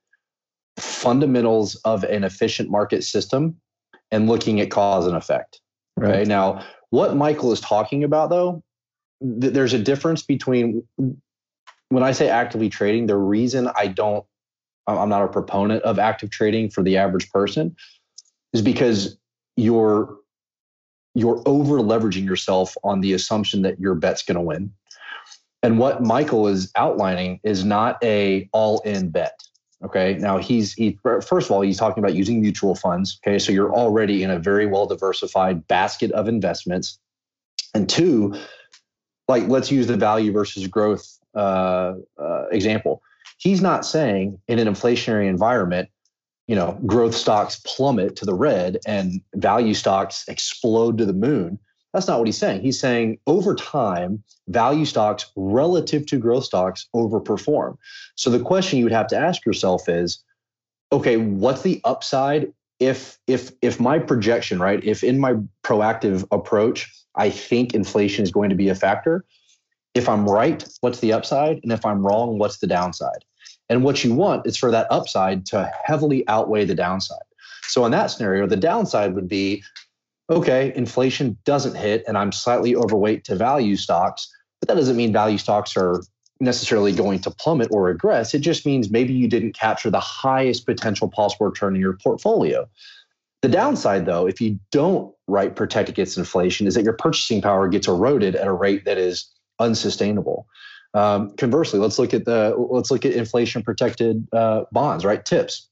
fundamentals 0.77 1.75
of 1.83 2.03
an 2.05 2.23
efficient 2.23 2.69
market 2.69 3.03
system 3.03 3.57
and 4.11 4.27
looking 4.27 4.59
at 4.61 4.71
cause 4.71 5.07
and 5.07 5.15
effect 5.15 5.60
Right. 6.01 6.27
Now, 6.27 6.65
what 6.89 7.15
Michael 7.15 7.51
is 7.51 7.59
talking 7.59 8.03
about, 8.03 8.29
though, 8.29 8.63
th- 9.21 9.53
there's 9.53 9.73
a 9.73 9.79
difference 9.79 10.23
between 10.23 10.83
when 11.89 12.03
I 12.03 12.11
say 12.11 12.29
actively 12.29 12.69
trading, 12.69 13.05
the 13.05 13.17
reason 13.17 13.69
I 13.75 13.87
don't, 13.87 14.25
I'm 14.87 15.09
not 15.09 15.23
a 15.23 15.27
proponent 15.27 15.83
of 15.83 15.99
active 15.99 16.31
trading 16.31 16.69
for 16.69 16.81
the 16.81 16.97
average 16.97 17.29
person 17.29 17.75
is 18.53 18.61
because 18.61 19.17
you're 19.55 20.17
you're 21.13 21.43
over 21.45 21.79
leveraging 21.79 22.25
yourself 22.25 22.75
on 22.83 23.01
the 23.01 23.13
assumption 23.13 23.63
that 23.63 23.79
your 23.79 23.95
bet's 23.95 24.23
going 24.23 24.35
to 24.35 24.41
win. 24.41 24.71
And 25.61 25.77
what 25.77 26.01
Michael 26.01 26.47
is 26.47 26.71
outlining 26.75 27.41
is 27.43 27.65
not 27.65 28.01
a 28.03 28.49
all 28.53 28.79
in 28.79 29.09
bet. 29.09 29.37
Okay. 29.83 30.15
Now 30.19 30.37
he's 30.37 30.73
he 30.73 30.99
first 31.03 31.47
of 31.47 31.51
all 31.51 31.61
he's 31.61 31.77
talking 31.77 32.03
about 32.03 32.15
using 32.15 32.39
mutual 32.39 32.75
funds. 32.75 33.19
Okay, 33.25 33.39
so 33.39 33.51
you're 33.51 33.73
already 33.73 34.21
in 34.23 34.29
a 34.29 34.37
very 34.37 34.67
well 34.67 34.85
diversified 34.85 35.67
basket 35.67 36.11
of 36.11 36.27
investments. 36.27 36.99
And 37.73 37.89
two, 37.89 38.35
like 39.27 39.47
let's 39.47 39.71
use 39.71 39.87
the 39.87 39.97
value 39.97 40.31
versus 40.31 40.67
growth 40.67 41.19
uh, 41.35 41.93
uh, 42.19 42.45
example. 42.51 43.01
He's 43.37 43.61
not 43.61 43.85
saying 43.85 44.39
in 44.47 44.59
an 44.59 44.67
inflationary 44.67 45.27
environment, 45.27 45.89
you 46.47 46.55
know, 46.55 46.79
growth 46.85 47.15
stocks 47.15 47.59
plummet 47.65 48.15
to 48.17 48.25
the 48.25 48.35
red 48.35 48.77
and 48.85 49.21
value 49.35 49.73
stocks 49.73 50.27
explode 50.27 50.97
to 50.99 51.05
the 51.05 51.13
moon. 51.13 51.57
That's 51.93 52.07
not 52.07 52.19
what 52.19 52.27
he's 52.27 52.37
saying. 52.37 52.61
He's 52.61 52.79
saying 52.79 53.19
over 53.27 53.53
time, 53.53 54.23
value 54.47 54.85
stocks 54.85 55.29
relative 55.35 56.05
to 56.07 56.17
growth 56.17 56.45
stocks 56.45 56.87
overperform. 56.95 57.77
So 58.15 58.29
the 58.29 58.39
question 58.39 58.79
you 58.79 58.85
would 58.85 58.93
have 58.93 59.07
to 59.07 59.17
ask 59.17 59.45
yourself 59.45 59.89
is, 59.89 60.23
okay, 60.91 61.17
what's 61.17 61.63
the 61.63 61.81
upside 61.83 62.53
if 62.79 63.19
if 63.27 63.51
if 63.61 63.79
my 63.79 63.99
projection, 63.99 64.59
right? 64.59 64.83
If 64.83 65.03
in 65.03 65.19
my 65.19 65.35
proactive 65.63 66.25
approach, 66.31 66.91
I 67.15 67.29
think 67.29 67.73
inflation 67.73 68.23
is 68.23 68.31
going 68.31 68.49
to 68.49 68.55
be 68.55 68.69
a 68.69 68.75
factor, 68.75 69.25
if 69.93 70.07
I'm 70.07 70.25
right, 70.27 70.65
what's 70.79 70.99
the 70.99 71.13
upside? 71.13 71.59
And 71.63 71.71
if 71.71 71.85
I'm 71.85 72.05
wrong, 72.05 72.37
what's 72.37 72.57
the 72.59 72.67
downside? 72.67 73.25
And 73.69 73.83
what 73.83 74.03
you 74.03 74.13
want 74.13 74.47
is 74.47 74.57
for 74.57 74.71
that 74.71 74.87
upside 74.89 75.45
to 75.47 75.71
heavily 75.83 76.27
outweigh 76.27 76.65
the 76.65 76.75
downside. 76.75 77.19
So 77.63 77.85
in 77.85 77.91
that 77.91 78.07
scenario, 78.07 78.47
the 78.47 78.57
downside 78.57 79.13
would 79.13 79.27
be 79.27 79.63
okay, 80.31 80.71
inflation 80.75 81.37
doesn't 81.43 81.75
hit 81.75 82.03
and 82.07 82.17
I'm 82.17 82.31
slightly 82.31 82.75
overweight 82.75 83.25
to 83.25 83.35
value 83.35 83.75
stocks, 83.75 84.31
but 84.59 84.69
that 84.69 84.75
doesn't 84.75 84.95
mean 84.95 85.11
value 85.11 85.37
stocks 85.37 85.75
are 85.75 86.01
necessarily 86.39 86.91
going 86.91 87.19
to 87.19 87.29
plummet 87.31 87.67
or 87.71 87.83
regress. 87.83 88.33
It 88.33 88.39
just 88.39 88.65
means 88.65 88.89
maybe 88.89 89.13
you 89.13 89.27
didn't 89.27 89.53
capture 89.53 89.89
the 89.91 89.99
highest 89.99 90.65
potential 90.65 91.09
possible 91.09 91.45
return 91.45 91.75
in 91.75 91.81
your 91.81 91.97
portfolio. 92.01 92.67
The 93.41 93.49
downside, 93.49 94.05
though, 94.05 94.27
if 94.27 94.39
you 94.39 94.59
don't 94.71 95.13
right 95.27 95.55
protect 95.55 95.89
against 95.89 96.17
inflation, 96.17 96.67
is 96.67 96.75
that 96.75 96.83
your 96.83 96.93
purchasing 96.93 97.41
power 97.41 97.67
gets 97.67 97.87
eroded 97.87 98.35
at 98.35 98.47
a 98.47 98.53
rate 98.53 98.85
that 98.85 98.97
is 98.97 99.29
unsustainable. 99.59 100.47
Um, 100.93 101.35
conversely, 101.37 101.79
let's 101.79 101.97
look 101.97 102.13
at 102.13 102.25
the 102.25 102.55
let's 102.69 102.91
look 102.91 103.05
at 103.05 103.13
inflation 103.13 103.63
protected 103.63 104.27
uh, 104.33 104.65
bonds, 104.71 105.05
right? 105.05 105.23
TIPS. 105.23 105.67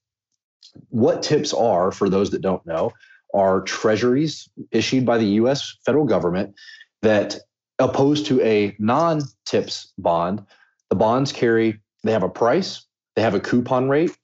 What 0.89 1.21
TIPS 1.21 1.53
are, 1.53 1.91
for 1.91 2.09
those 2.09 2.29
that 2.31 2.41
don't 2.41 2.65
know, 2.65 2.91
are 3.33 3.61
treasuries 3.61 4.49
issued 4.71 5.05
by 5.05 5.17
the 5.17 5.25
US 5.25 5.77
federal 5.85 6.05
government 6.05 6.55
that 7.01 7.39
opposed 7.79 8.25
to 8.27 8.41
a 8.41 8.75
non-tips 8.79 9.93
bond, 9.97 10.43
the 10.89 10.95
bonds 10.95 11.31
carry 11.31 11.79
they 12.03 12.11
have 12.11 12.23
a 12.23 12.29
price, 12.29 12.85
they 13.15 13.21
have 13.21 13.35
a 13.35 13.39
coupon 13.39 13.89
rate, 13.89 14.17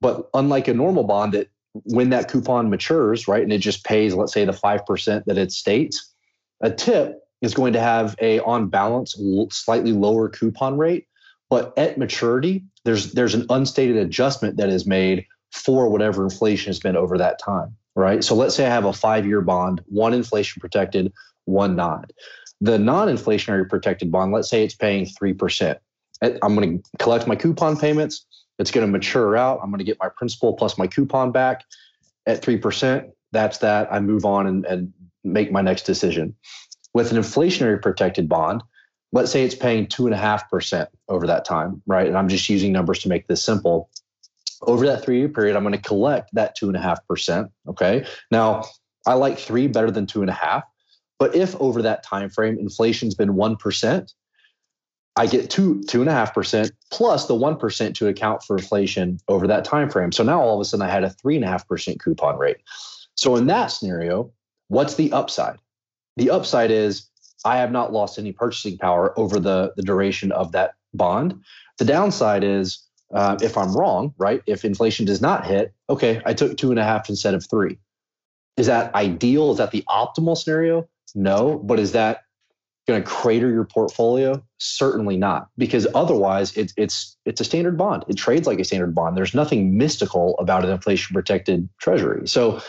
but 0.00 0.28
unlike 0.34 0.68
a 0.68 0.74
normal 0.74 1.04
bond 1.04 1.32
that 1.32 1.48
when 1.84 2.10
that 2.10 2.30
coupon 2.30 2.70
matures, 2.70 3.28
right, 3.28 3.42
and 3.42 3.52
it 3.52 3.58
just 3.58 3.84
pays 3.84 4.14
let's 4.14 4.32
say 4.32 4.44
the 4.44 4.52
5% 4.52 5.24
that 5.24 5.38
it 5.38 5.52
states, 5.52 6.14
a 6.60 6.70
tip 6.70 7.20
is 7.42 7.52
going 7.52 7.72
to 7.74 7.80
have 7.80 8.16
a 8.20 8.40
on 8.40 8.68
balance 8.68 9.20
slightly 9.50 9.92
lower 9.92 10.28
coupon 10.28 10.78
rate, 10.78 11.06
but 11.50 11.76
at 11.76 11.98
maturity 11.98 12.64
there's 12.84 13.12
there's 13.12 13.34
an 13.34 13.46
unstated 13.50 13.96
adjustment 13.96 14.56
that 14.56 14.70
is 14.70 14.86
made 14.86 15.26
for 15.52 15.88
whatever 15.88 16.24
inflation 16.24 16.70
has 16.70 16.80
been 16.80 16.96
over 16.96 17.18
that 17.18 17.38
time 17.38 17.76
right? 17.96 18.22
So 18.22 18.36
let's 18.36 18.54
say 18.54 18.66
I 18.66 18.68
have 18.68 18.84
a 18.84 18.92
five 18.92 19.26
year 19.26 19.40
bond, 19.40 19.82
one 19.86 20.14
inflation 20.14 20.60
protected, 20.60 21.12
one 21.46 21.74
not. 21.74 22.12
The 22.60 22.78
non 22.78 23.08
inflationary 23.08 23.68
protected 23.68 24.12
bond, 24.12 24.32
let's 24.32 24.48
say 24.48 24.62
it's 24.62 24.74
paying 24.74 25.06
3%. 25.06 25.76
I'm 26.22 26.54
going 26.54 26.78
to 26.78 26.90
collect 26.98 27.26
my 27.26 27.34
coupon 27.34 27.76
payments. 27.76 28.24
It's 28.58 28.70
going 28.70 28.86
to 28.86 28.90
mature 28.90 29.36
out. 29.36 29.60
I'm 29.62 29.70
going 29.70 29.78
to 29.78 29.84
get 29.84 29.98
my 30.00 30.08
principal 30.16 30.54
plus 30.54 30.78
my 30.78 30.86
coupon 30.86 31.32
back 31.32 31.64
at 32.26 32.42
3%. 32.42 33.10
That's 33.32 33.58
that. 33.58 33.92
I 33.92 34.00
move 34.00 34.24
on 34.24 34.46
and, 34.46 34.64
and 34.64 34.92
make 35.24 35.50
my 35.52 35.60
next 35.60 35.82
decision. 35.82 36.34
With 36.94 37.12
an 37.12 37.18
inflationary 37.18 37.80
protected 37.82 38.28
bond, 38.28 38.62
let's 39.12 39.30
say 39.30 39.44
it's 39.44 39.54
paying 39.54 39.86
2.5% 39.86 40.86
over 41.08 41.26
that 41.26 41.44
time, 41.44 41.82
right? 41.86 42.06
And 42.06 42.16
I'm 42.16 42.28
just 42.28 42.48
using 42.48 42.72
numbers 42.72 43.00
to 43.00 43.08
make 43.08 43.26
this 43.26 43.42
simple 43.42 43.90
over 44.62 44.86
that 44.86 45.04
three 45.04 45.18
year 45.18 45.28
period, 45.28 45.56
I'm 45.56 45.62
going 45.62 45.72
to 45.74 45.80
collect 45.80 46.30
that 46.34 46.54
two 46.56 46.68
and 46.68 46.76
a 46.76 46.80
half 46.80 47.06
percent. 47.06 47.50
Okay. 47.68 48.06
Now, 48.30 48.64
I 49.06 49.14
like 49.14 49.38
three 49.38 49.66
better 49.66 49.90
than 49.90 50.06
two 50.06 50.20
and 50.20 50.30
a 50.30 50.34
half. 50.34 50.64
But 51.18 51.34
if 51.34 51.54
over 51.60 51.82
that 51.82 52.02
time 52.02 52.28
frame 52.28 52.58
inflation's 52.58 53.14
been 53.14 53.34
one 53.34 53.56
percent, 53.56 54.12
I 55.16 55.26
get 55.26 55.48
two 55.48 55.82
two 55.84 56.00
and 56.02 56.10
a 56.10 56.12
half 56.12 56.34
percent 56.34 56.72
plus 56.90 57.26
the 57.26 57.34
one 57.34 57.56
percent 57.56 57.96
to 57.96 58.08
account 58.08 58.42
for 58.42 58.56
inflation 58.56 59.18
over 59.28 59.46
that 59.46 59.64
time 59.64 59.88
frame. 59.88 60.12
So 60.12 60.22
now 60.22 60.40
all 60.40 60.56
of 60.56 60.60
a 60.60 60.64
sudden 60.64 60.86
I 60.86 60.90
had 60.90 61.04
a 61.04 61.10
three 61.10 61.36
and 61.36 61.44
a 61.44 61.48
half 61.48 61.66
percent 61.66 62.00
coupon 62.00 62.38
rate. 62.38 62.58
So 63.14 63.36
in 63.36 63.46
that 63.46 63.68
scenario, 63.68 64.30
what's 64.68 64.94
the 64.94 65.10
upside? 65.12 65.56
The 66.16 66.30
upside 66.30 66.70
is 66.70 67.08
I 67.44 67.58
have 67.58 67.72
not 67.72 67.92
lost 67.92 68.18
any 68.18 68.32
purchasing 68.32 68.76
power 68.76 69.18
over 69.18 69.40
the, 69.40 69.72
the 69.76 69.82
duration 69.82 70.32
of 70.32 70.52
that 70.52 70.74
bond. 70.92 71.40
The 71.78 71.84
downside 71.84 72.44
is 72.44 72.85
uh, 73.12 73.36
if 73.40 73.56
I'm 73.56 73.74
wrong, 73.76 74.14
right? 74.18 74.42
If 74.46 74.64
inflation 74.64 75.06
does 75.06 75.20
not 75.20 75.46
hit, 75.46 75.72
okay, 75.88 76.20
I 76.24 76.34
took 76.34 76.56
two 76.56 76.70
and 76.70 76.78
a 76.78 76.84
half 76.84 77.08
instead 77.08 77.34
of 77.34 77.48
three. 77.48 77.78
Is 78.56 78.66
that 78.66 78.94
ideal? 78.94 79.52
Is 79.52 79.58
that 79.58 79.70
the 79.70 79.84
optimal 79.88 80.36
scenario? 80.36 80.88
No, 81.14 81.58
but 81.58 81.78
is 81.78 81.92
that 81.92 82.22
going 82.88 83.02
to 83.02 83.08
crater 83.08 83.50
your 83.50 83.64
portfolio? 83.64 84.42
Certainly 84.58 85.16
not, 85.16 85.48
because 85.58 85.86
otherwise 85.94 86.56
it's 86.56 86.72
it's 86.76 87.16
it's 87.24 87.40
a 87.40 87.44
standard 87.44 87.76
bond. 87.76 88.04
It 88.08 88.16
trades 88.16 88.46
like 88.46 88.58
a 88.58 88.64
standard 88.64 88.94
bond. 88.94 89.16
There's 89.16 89.34
nothing 89.34 89.76
mystical 89.76 90.36
about 90.38 90.64
an 90.64 90.70
inflation 90.70 91.14
protected 91.14 91.68
treasury. 91.80 92.26
So 92.26 92.60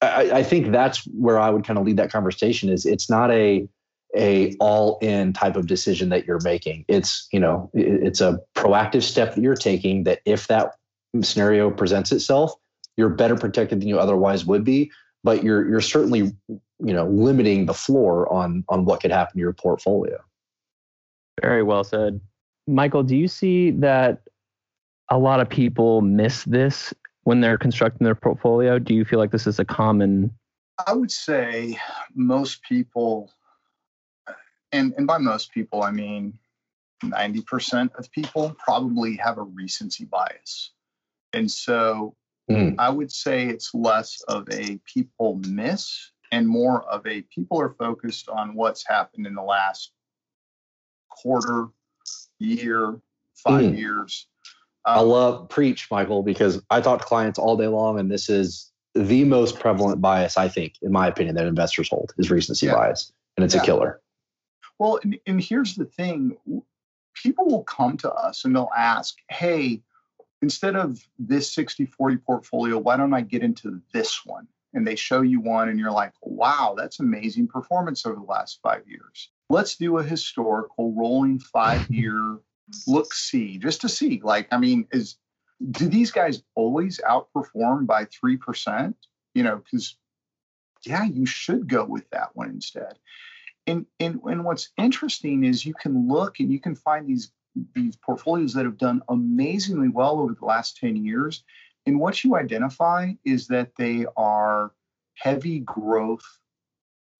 I, 0.00 0.30
I 0.30 0.42
think 0.42 0.72
that's 0.72 1.04
where 1.06 1.38
I 1.38 1.50
would 1.50 1.64
kind 1.64 1.78
of 1.78 1.84
lead 1.84 1.96
that 1.96 2.10
conversation. 2.10 2.68
Is 2.68 2.86
it's 2.86 3.08
not 3.08 3.30
a 3.30 3.68
a 4.16 4.54
all 4.60 4.98
in 5.02 5.32
type 5.32 5.56
of 5.56 5.66
decision 5.66 6.08
that 6.08 6.26
you're 6.26 6.40
making. 6.42 6.84
It's, 6.88 7.28
you 7.32 7.40
know, 7.40 7.70
it's 7.74 8.20
a 8.20 8.40
proactive 8.54 9.02
step 9.02 9.34
that 9.34 9.42
you're 9.42 9.54
taking 9.54 10.04
that 10.04 10.20
if 10.24 10.46
that 10.46 10.72
scenario 11.22 11.70
presents 11.70 12.12
itself, 12.12 12.52
you're 12.96 13.08
better 13.08 13.36
protected 13.36 13.80
than 13.80 13.88
you 13.88 13.98
otherwise 13.98 14.44
would 14.44 14.64
be, 14.64 14.90
but 15.22 15.44
you're 15.44 15.68
you're 15.68 15.80
certainly, 15.80 16.32
you 16.48 16.92
know, 16.92 17.06
limiting 17.06 17.66
the 17.66 17.74
floor 17.74 18.30
on 18.32 18.64
on 18.68 18.84
what 18.84 19.00
could 19.00 19.12
happen 19.12 19.34
to 19.34 19.40
your 19.40 19.52
portfolio. 19.52 20.18
Very 21.40 21.62
well 21.62 21.84
said. 21.84 22.20
Michael, 22.66 23.02
do 23.02 23.16
you 23.16 23.28
see 23.28 23.70
that 23.70 24.22
a 25.10 25.18
lot 25.18 25.40
of 25.40 25.48
people 25.48 26.02
miss 26.02 26.44
this 26.44 26.92
when 27.22 27.40
they're 27.40 27.58
constructing 27.58 28.04
their 28.04 28.14
portfolio? 28.14 28.78
Do 28.78 28.94
you 28.94 29.04
feel 29.04 29.18
like 29.18 29.30
this 29.30 29.46
is 29.46 29.58
a 29.58 29.64
common? 29.64 30.30
I 30.86 30.92
would 30.92 31.10
say 31.10 31.78
most 32.14 32.62
people, 32.62 33.32
and, 34.72 34.94
and 34.96 35.06
by 35.06 35.18
most 35.18 35.52
people, 35.52 35.82
I 35.82 35.90
mean 35.90 36.38
90% 37.04 37.94
of 37.96 38.10
people 38.10 38.56
probably 38.58 39.16
have 39.16 39.38
a 39.38 39.42
recency 39.42 40.04
bias. 40.04 40.72
And 41.32 41.50
so 41.50 42.16
mm. 42.50 42.74
I 42.78 42.90
would 42.90 43.12
say 43.12 43.46
it's 43.46 43.74
less 43.74 44.20
of 44.28 44.48
a 44.50 44.80
people 44.92 45.40
miss 45.46 46.10
and 46.32 46.46
more 46.46 46.82
of 46.82 47.06
a 47.06 47.22
people 47.22 47.60
are 47.60 47.74
focused 47.78 48.28
on 48.28 48.54
what's 48.54 48.86
happened 48.86 49.26
in 49.26 49.34
the 49.34 49.42
last 49.42 49.92
quarter, 51.08 51.68
year, 52.38 53.00
five 53.34 53.64
mm. 53.64 53.78
years. 53.78 54.26
Um, 54.84 54.98
I 54.98 55.00
love 55.00 55.48
preach, 55.48 55.88
Michael, 55.90 56.22
because 56.22 56.62
I 56.70 56.80
talk 56.80 57.00
to 57.00 57.06
clients 57.06 57.38
all 57.38 57.56
day 57.56 57.66
long, 57.66 57.98
and 57.98 58.10
this 58.10 58.28
is 58.28 58.70
the 58.94 59.24
most 59.24 59.58
prevalent 59.58 60.00
bias, 60.00 60.36
I 60.36 60.48
think, 60.48 60.74
in 60.82 60.92
my 60.92 61.08
opinion, 61.08 61.36
that 61.36 61.46
investors 61.46 61.88
hold 61.88 62.12
is 62.18 62.30
recency 62.30 62.66
yeah. 62.66 62.74
bias, 62.74 63.12
and 63.36 63.44
it's 63.44 63.54
yeah. 63.54 63.62
a 63.62 63.64
killer. 63.64 64.00
Well, 64.78 65.00
and, 65.02 65.18
and 65.26 65.40
here's 65.40 65.74
the 65.74 65.84
thing 65.84 66.36
people 67.14 67.46
will 67.46 67.64
come 67.64 67.96
to 67.98 68.12
us 68.12 68.44
and 68.44 68.54
they'll 68.54 68.70
ask, 68.76 69.16
hey, 69.28 69.82
instead 70.42 70.76
of 70.76 71.00
this 71.18 71.52
60 71.52 71.86
40 71.86 72.16
portfolio, 72.18 72.78
why 72.78 72.96
don't 72.96 73.14
I 73.14 73.22
get 73.22 73.42
into 73.42 73.80
this 73.92 74.24
one? 74.24 74.46
And 74.74 74.86
they 74.86 74.96
show 74.96 75.22
you 75.22 75.40
one, 75.40 75.70
and 75.70 75.78
you're 75.78 75.90
like, 75.90 76.12
wow, 76.20 76.74
that's 76.76 77.00
amazing 77.00 77.48
performance 77.48 78.04
over 78.04 78.16
the 78.16 78.22
last 78.22 78.60
five 78.62 78.82
years. 78.86 79.30
Let's 79.48 79.76
do 79.76 79.96
a 79.96 80.02
historical 80.02 80.92
rolling 80.92 81.38
five 81.38 81.90
year 81.90 82.38
look 82.86 83.14
see 83.14 83.56
just 83.56 83.80
to 83.80 83.88
see. 83.88 84.20
Like, 84.22 84.46
I 84.52 84.58
mean, 84.58 84.86
is 84.92 85.16
do 85.70 85.88
these 85.88 86.10
guys 86.10 86.42
always 86.54 87.00
outperform 87.08 87.86
by 87.86 88.04
3%? 88.04 88.94
You 89.34 89.42
know, 89.42 89.56
because 89.56 89.96
yeah, 90.84 91.04
you 91.04 91.24
should 91.24 91.66
go 91.66 91.84
with 91.86 92.08
that 92.10 92.36
one 92.36 92.50
instead 92.50 92.98
and, 93.68 93.86
and 94.00 94.20
and 94.24 94.44
what's 94.44 94.70
interesting 94.76 95.44
is 95.44 95.64
you 95.64 95.74
can 95.74 96.08
look 96.08 96.40
and 96.40 96.52
you 96.52 96.58
can 96.58 96.74
find 96.74 97.06
these 97.06 97.30
these 97.74 97.96
portfolios 97.96 98.54
that 98.54 98.64
have 98.64 98.78
done 98.78 99.02
amazingly 99.08 99.88
well 99.88 100.20
over 100.20 100.34
the 100.34 100.44
last 100.44 100.76
10 100.76 100.96
years. 101.04 101.42
And 101.86 101.98
what 101.98 102.22
you 102.22 102.36
identify 102.36 103.12
is 103.24 103.48
that 103.48 103.72
they 103.76 104.06
are 104.16 104.72
heavy 105.14 105.60
growth 105.60 106.24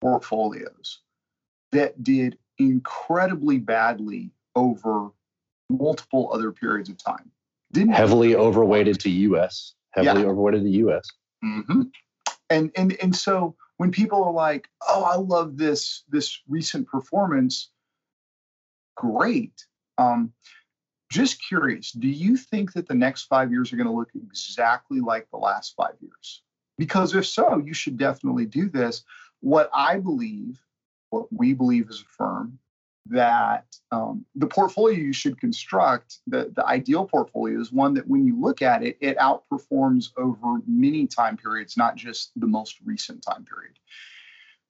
portfolios 0.00 1.00
that 1.72 2.02
did 2.04 2.38
incredibly 2.58 3.58
badly 3.58 4.30
over 4.54 5.10
multiple 5.70 6.30
other 6.32 6.52
periods 6.52 6.88
of 6.88 7.02
time. 7.02 7.30
Didn't 7.72 7.94
heavily 7.94 8.36
overweighted 8.36 9.00
to 9.00 9.38
us 9.38 9.74
heavily 9.90 10.22
yeah. 10.22 10.28
overweighted 10.28 10.64
to 10.64 10.90
us 10.90 11.10
mm-hmm. 11.44 11.82
and 12.50 12.70
and 12.76 12.96
and 13.02 13.14
so 13.14 13.54
when 13.78 13.90
people 13.90 14.22
are 14.22 14.32
like, 14.32 14.68
"Oh, 14.86 15.04
I 15.04 15.16
love 15.16 15.56
this 15.56 16.04
this 16.08 16.40
recent 16.46 16.86
performance," 16.86 17.70
great. 18.96 19.66
Um, 19.96 20.32
just 21.10 21.42
curious, 21.42 21.92
do 21.92 22.08
you 22.08 22.36
think 22.36 22.74
that 22.74 22.86
the 22.86 22.94
next 22.94 23.24
five 23.24 23.50
years 23.50 23.72
are 23.72 23.76
going 23.76 23.86
to 23.86 23.92
look 23.92 24.10
exactly 24.14 25.00
like 25.00 25.28
the 25.30 25.38
last 25.38 25.74
five 25.74 25.94
years? 26.00 26.42
Because 26.76 27.14
if 27.14 27.26
so, 27.26 27.58
you 27.58 27.72
should 27.72 27.96
definitely 27.96 28.44
do 28.44 28.68
this. 28.68 29.04
What 29.40 29.70
I 29.72 29.98
believe, 29.98 30.60
what 31.10 31.32
we 31.32 31.54
believe 31.54 31.88
as 31.88 32.00
a 32.00 32.04
firm, 32.04 32.58
that 33.10 33.64
um, 33.90 34.24
the 34.34 34.46
portfolio 34.46 34.98
you 34.98 35.12
should 35.12 35.40
construct, 35.40 36.18
the, 36.26 36.52
the 36.54 36.66
ideal 36.66 37.06
portfolio 37.06 37.60
is 37.60 37.72
one 37.72 37.94
that 37.94 38.06
when 38.06 38.26
you 38.26 38.38
look 38.40 38.62
at 38.62 38.82
it, 38.82 38.98
it 39.00 39.16
outperforms 39.18 40.10
over 40.16 40.60
many 40.66 41.06
time 41.06 41.36
periods, 41.36 41.76
not 41.76 41.96
just 41.96 42.32
the 42.36 42.46
most 42.46 42.76
recent 42.84 43.22
time 43.22 43.44
period. 43.44 43.78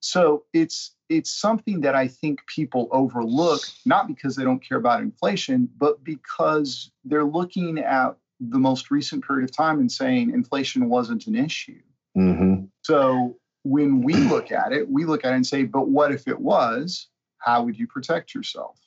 So 0.01 0.43
it's 0.53 0.95
it's 1.09 1.31
something 1.31 1.81
that 1.81 1.95
I 1.95 2.07
think 2.07 2.39
people 2.47 2.87
overlook, 2.91 3.61
not 3.85 4.07
because 4.07 4.35
they 4.35 4.43
don't 4.43 4.63
care 4.63 4.77
about 4.77 5.01
inflation, 5.01 5.67
but 5.77 6.03
because 6.03 6.91
they're 7.03 7.25
looking 7.25 7.79
at 7.79 8.15
the 8.39 8.59
most 8.59 8.91
recent 8.91 9.25
period 9.25 9.49
of 9.49 9.55
time 9.55 9.79
and 9.79 9.91
saying 9.91 10.31
inflation 10.31 10.87
wasn't 10.87 11.27
an 11.27 11.35
issue. 11.35 11.81
Mm-hmm. 12.17 12.65
So 12.83 13.35
when 13.63 14.01
we 14.01 14.13
look 14.13 14.51
at 14.51 14.71
it, 14.71 14.89
we 14.89 15.05
look 15.05 15.25
at 15.25 15.33
it 15.33 15.35
and 15.35 15.47
say, 15.47 15.63
but 15.63 15.89
what 15.89 16.11
if 16.11 16.27
it 16.27 16.39
was? 16.39 17.07
How 17.39 17.63
would 17.63 17.77
you 17.77 17.87
protect 17.87 18.33
yourself? 18.33 18.77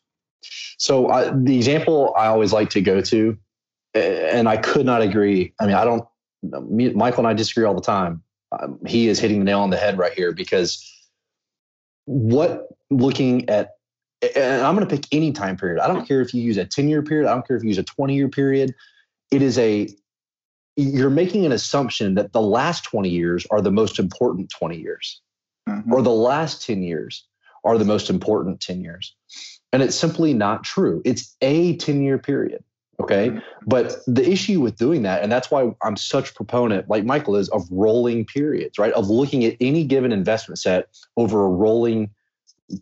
So 0.79 1.09
I, 1.09 1.31
the 1.31 1.57
example 1.57 2.15
I 2.17 2.27
always 2.27 2.53
like 2.53 2.71
to 2.71 2.81
go 2.81 3.01
to, 3.01 3.38
and 3.95 4.49
I 4.49 4.57
could 4.57 4.87
not 4.87 5.03
agree. 5.03 5.55
I 5.61 5.67
mean, 5.67 5.75
I 5.75 5.85
don't. 5.85 6.05
Me, 6.43 6.91
Michael 6.91 7.21
and 7.21 7.29
I 7.29 7.35
disagree 7.35 7.65
all 7.65 7.75
the 7.75 7.81
time. 7.81 8.23
Um, 8.51 8.79
he 8.87 9.09
is 9.09 9.21
hitting 9.21 9.38
the 9.38 9.45
nail 9.45 9.61
on 9.61 9.71
the 9.71 9.77
head 9.77 9.97
right 9.97 10.12
here 10.12 10.33
because 10.33 10.88
what 12.07 12.69
looking 12.91 13.49
at, 13.49 13.77
and 14.37 14.62
I'm 14.62 14.75
going 14.75 14.87
to 14.87 14.95
pick 14.95 15.07
any 15.12 15.33
time 15.33 15.57
period. 15.57 15.81
I 15.81 15.87
don't 15.87 16.07
care 16.07 16.21
if 16.21 16.35
you 16.35 16.43
use 16.43 16.57
a 16.57 16.65
10 16.65 16.88
year 16.88 17.03
period. 17.03 17.29
I 17.29 17.35
don't 17.35 17.47
care 17.47 17.57
if 17.57 17.62
you 17.62 17.69
use 17.69 17.79
a 17.79 17.85
20 17.85 18.15
year 18.15 18.29
period. 18.29 18.75
It 19.31 19.43
is 19.43 19.59
a 19.59 19.88
you're 20.77 21.11
making 21.11 21.45
an 21.45 21.53
assumption 21.53 22.15
that 22.15 22.33
the 22.33 22.41
last 22.41 22.85
20 22.85 23.09
years 23.09 23.47
are 23.51 23.61
the 23.61 23.71
most 23.71 23.99
important 23.99 24.51
20 24.51 24.79
years 24.79 25.21
mm-hmm. 25.69 25.93
or 25.93 26.03
the 26.03 26.11
last 26.11 26.67
10 26.67 26.83
years 26.83 27.27
are 27.64 27.79
the 27.79 27.85
most 27.85 28.11
important 28.11 28.61
10 28.61 28.81
years. 28.81 29.14
And 29.72 29.83
it's 29.83 29.96
simply 29.96 30.35
not 30.35 30.64
true. 30.64 31.01
It's 31.05 31.37
a 31.40 31.77
10 31.77 32.03
year 32.03 32.18
period. 32.18 32.62
Okay. 33.01 33.31
Mm-hmm. 33.31 33.38
But 33.66 33.96
the 34.07 34.29
issue 34.29 34.61
with 34.61 34.77
doing 34.77 35.03
that, 35.03 35.22
and 35.22 35.33
that's 35.33 35.51
why 35.51 35.72
I'm 35.83 35.96
such 35.96 36.31
a 36.31 36.35
proponent, 36.35 36.88
like 36.88 37.05
Michael 37.05 37.37
is, 37.37 37.48
of 37.48 37.62
rolling 37.70 38.27
periods, 38.27 38.79
right? 38.79 38.92
Of 38.92 39.09
looking 39.09 39.44
at 39.44 39.57
any 39.61 39.85
given 39.85 40.12
investment 40.12 40.59
set 40.59 40.88
over 41.16 41.44
a 41.44 41.48
rolling 41.48 42.11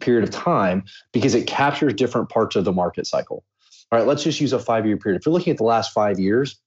period 0.00 0.24
of 0.24 0.30
time 0.30 0.84
because 1.12 1.34
it 1.34 1.46
captures 1.46 1.94
different 1.94 2.28
parts 2.28 2.56
of 2.56 2.64
the 2.64 2.72
market 2.72 3.06
cycle. 3.06 3.44
All 3.90 3.98
right, 3.98 4.06
let's 4.06 4.22
just 4.22 4.40
use 4.40 4.52
a 4.52 4.58
five 4.58 4.86
year 4.86 4.96
period. 4.96 5.20
If 5.20 5.26
you're 5.26 5.32
looking 5.32 5.50
at 5.50 5.56
the 5.56 5.64
last 5.64 5.92
five 5.92 6.18
years, 6.20 6.60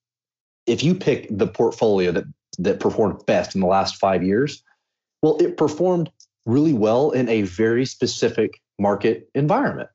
if 0.66 0.84
you 0.84 0.96
pick 0.96 1.28
the 1.30 1.48
portfolio 1.48 2.12
that, 2.12 2.26
that 2.60 2.80
performed 2.80 3.26
best 3.26 3.56
in 3.56 3.62
the 3.62 3.68
last 3.68 3.98
five 3.98 4.24
years, 4.24 4.64
well, 5.22 5.38
it 5.38 5.58
performed 5.58 6.10
really 6.46 6.74
well 6.74 7.12
in 7.12 7.30
a 7.30 7.44
very 7.44 7.86
specific 7.86 8.62
market 8.80 9.30
environment. 9.34 9.90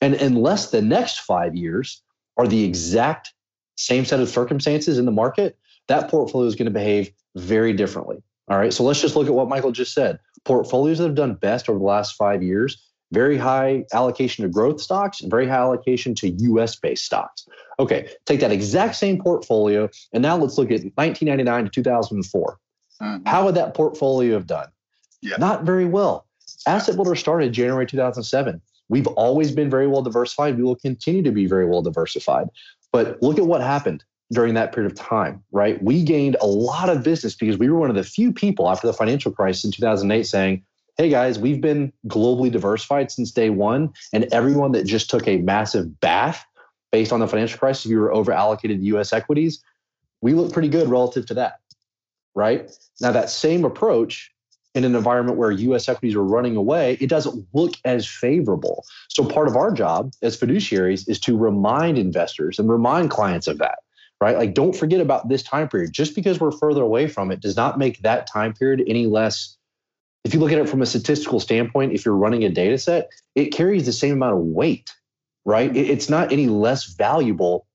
And 0.00 0.14
unless 0.14 0.70
the 0.70 0.82
next 0.82 1.20
five 1.20 1.54
years 1.54 2.02
are 2.36 2.46
the 2.46 2.64
exact 2.64 3.32
same 3.76 4.04
set 4.04 4.20
of 4.20 4.28
circumstances 4.28 4.98
in 4.98 5.04
the 5.04 5.12
market, 5.12 5.56
that 5.88 6.10
portfolio 6.10 6.46
is 6.46 6.54
going 6.54 6.66
to 6.66 6.72
behave 6.72 7.10
very 7.36 7.72
differently. 7.72 8.22
All 8.48 8.58
right. 8.58 8.72
So 8.72 8.84
let's 8.84 9.00
just 9.00 9.16
look 9.16 9.26
at 9.26 9.34
what 9.34 9.48
Michael 9.48 9.72
just 9.72 9.94
said. 9.94 10.18
Portfolios 10.44 10.98
that 10.98 11.04
have 11.04 11.14
done 11.14 11.34
best 11.34 11.68
over 11.68 11.78
the 11.78 11.84
last 11.84 12.14
five 12.16 12.42
years, 12.42 12.90
very 13.12 13.38
high 13.38 13.84
allocation 13.92 14.42
to 14.42 14.50
growth 14.50 14.80
stocks 14.80 15.20
and 15.20 15.30
very 15.30 15.46
high 15.46 15.56
allocation 15.56 16.14
to 16.16 16.28
US 16.28 16.76
based 16.76 17.04
stocks. 17.04 17.46
Okay. 17.78 18.10
Take 18.26 18.40
that 18.40 18.52
exact 18.52 18.96
same 18.96 19.18
portfolio. 19.20 19.88
And 20.12 20.22
now 20.22 20.36
let's 20.36 20.58
look 20.58 20.70
at 20.70 20.82
1999 20.96 21.64
to 21.64 21.70
2004. 21.70 22.58
Mm-hmm. 23.00 23.26
How 23.26 23.44
would 23.44 23.54
that 23.54 23.74
portfolio 23.74 24.34
have 24.34 24.46
done? 24.46 24.68
Yeah. 25.24 25.36
Not 25.38 25.64
very 25.64 25.86
well. 25.86 26.26
Asset 26.66 26.96
Builder 26.96 27.14
started 27.14 27.52
January 27.52 27.86
2007. 27.86 28.60
We've 28.88 29.06
always 29.06 29.50
been 29.50 29.70
very 29.70 29.86
well 29.86 30.02
diversified. 30.02 30.56
We 30.56 30.62
will 30.62 30.76
continue 30.76 31.22
to 31.22 31.32
be 31.32 31.46
very 31.46 31.66
well 31.66 31.82
diversified. 31.82 32.48
But 32.92 33.20
look 33.22 33.38
at 33.38 33.46
what 33.46 33.62
happened 33.62 34.04
during 34.32 34.54
that 34.54 34.72
period 34.72 34.92
of 34.92 34.98
time, 34.98 35.42
right? 35.50 35.82
We 35.82 36.02
gained 36.02 36.36
a 36.40 36.46
lot 36.46 36.90
of 36.90 37.02
business 37.02 37.34
because 37.34 37.58
we 37.58 37.70
were 37.70 37.78
one 37.78 37.90
of 37.90 37.96
the 37.96 38.04
few 38.04 38.32
people 38.32 38.70
after 38.70 38.86
the 38.86 38.92
financial 38.92 39.32
crisis 39.32 39.64
in 39.64 39.72
2008 39.72 40.24
saying, 40.24 40.62
hey 40.96 41.08
guys, 41.08 41.38
we've 41.38 41.60
been 41.60 41.92
globally 42.06 42.50
diversified 42.50 43.10
since 43.10 43.32
day 43.32 43.50
one. 43.50 43.92
And 44.12 44.24
everyone 44.32 44.72
that 44.72 44.84
just 44.84 45.10
took 45.10 45.26
a 45.26 45.38
massive 45.38 45.98
bath 46.00 46.44
based 46.92 47.12
on 47.12 47.20
the 47.20 47.26
financial 47.26 47.58
crisis, 47.58 47.86
we 47.86 47.96
were 47.96 48.12
over 48.12 48.32
allocated 48.32 48.82
US 48.82 49.12
equities, 49.12 49.62
we 50.20 50.34
look 50.34 50.52
pretty 50.52 50.68
good 50.68 50.88
relative 50.88 51.26
to 51.26 51.34
that, 51.34 51.60
right? 52.34 52.70
Now, 53.00 53.12
that 53.12 53.30
same 53.30 53.64
approach 53.64 54.30
in 54.74 54.84
an 54.84 54.94
environment 54.94 55.38
where 55.38 55.50
US 55.52 55.88
equities 55.88 56.16
are 56.16 56.24
running 56.24 56.56
away, 56.56 56.98
it 57.00 57.08
doesn't 57.08 57.46
look 57.52 57.74
as 57.84 58.06
favorable. 58.06 58.84
So, 59.08 59.24
part 59.24 59.48
of 59.48 59.56
our 59.56 59.72
job 59.72 60.12
as 60.22 60.38
fiduciaries 60.38 61.08
is 61.08 61.20
to 61.20 61.36
remind 61.36 61.96
investors 61.96 62.58
and 62.58 62.68
remind 62.68 63.10
clients 63.10 63.46
of 63.46 63.58
that, 63.58 63.78
right? 64.20 64.36
Like, 64.36 64.54
don't 64.54 64.74
forget 64.74 65.00
about 65.00 65.28
this 65.28 65.42
time 65.42 65.68
period. 65.68 65.92
Just 65.92 66.14
because 66.14 66.40
we're 66.40 66.50
further 66.50 66.82
away 66.82 67.06
from 67.06 67.30
it 67.30 67.40
does 67.40 67.56
not 67.56 67.78
make 67.78 68.00
that 68.02 68.26
time 68.26 68.52
period 68.52 68.82
any 68.86 69.06
less. 69.06 69.56
If 70.24 70.34
you 70.34 70.40
look 70.40 70.52
at 70.52 70.58
it 70.58 70.68
from 70.68 70.82
a 70.82 70.86
statistical 70.86 71.38
standpoint, 71.38 71.92
if 71.92 72.04
you're 72.04 72.16
running 72.16 72.44
a 72.44 72.48
data 72.48 72.78
set, 72.78 73.10
it 73.34 73.52
carries 73.52 73.86
the 73.86 73.92
same 73.92 74.14
amount 74.14 74.38
of 74.38 74.40
weight, 74.40 74.90
right? 75.44 75.74
It's 75.76 76.08
not 76.08 76.32
any 76.32 76.46
less 76.48 76.86
valuable 76.94 77.66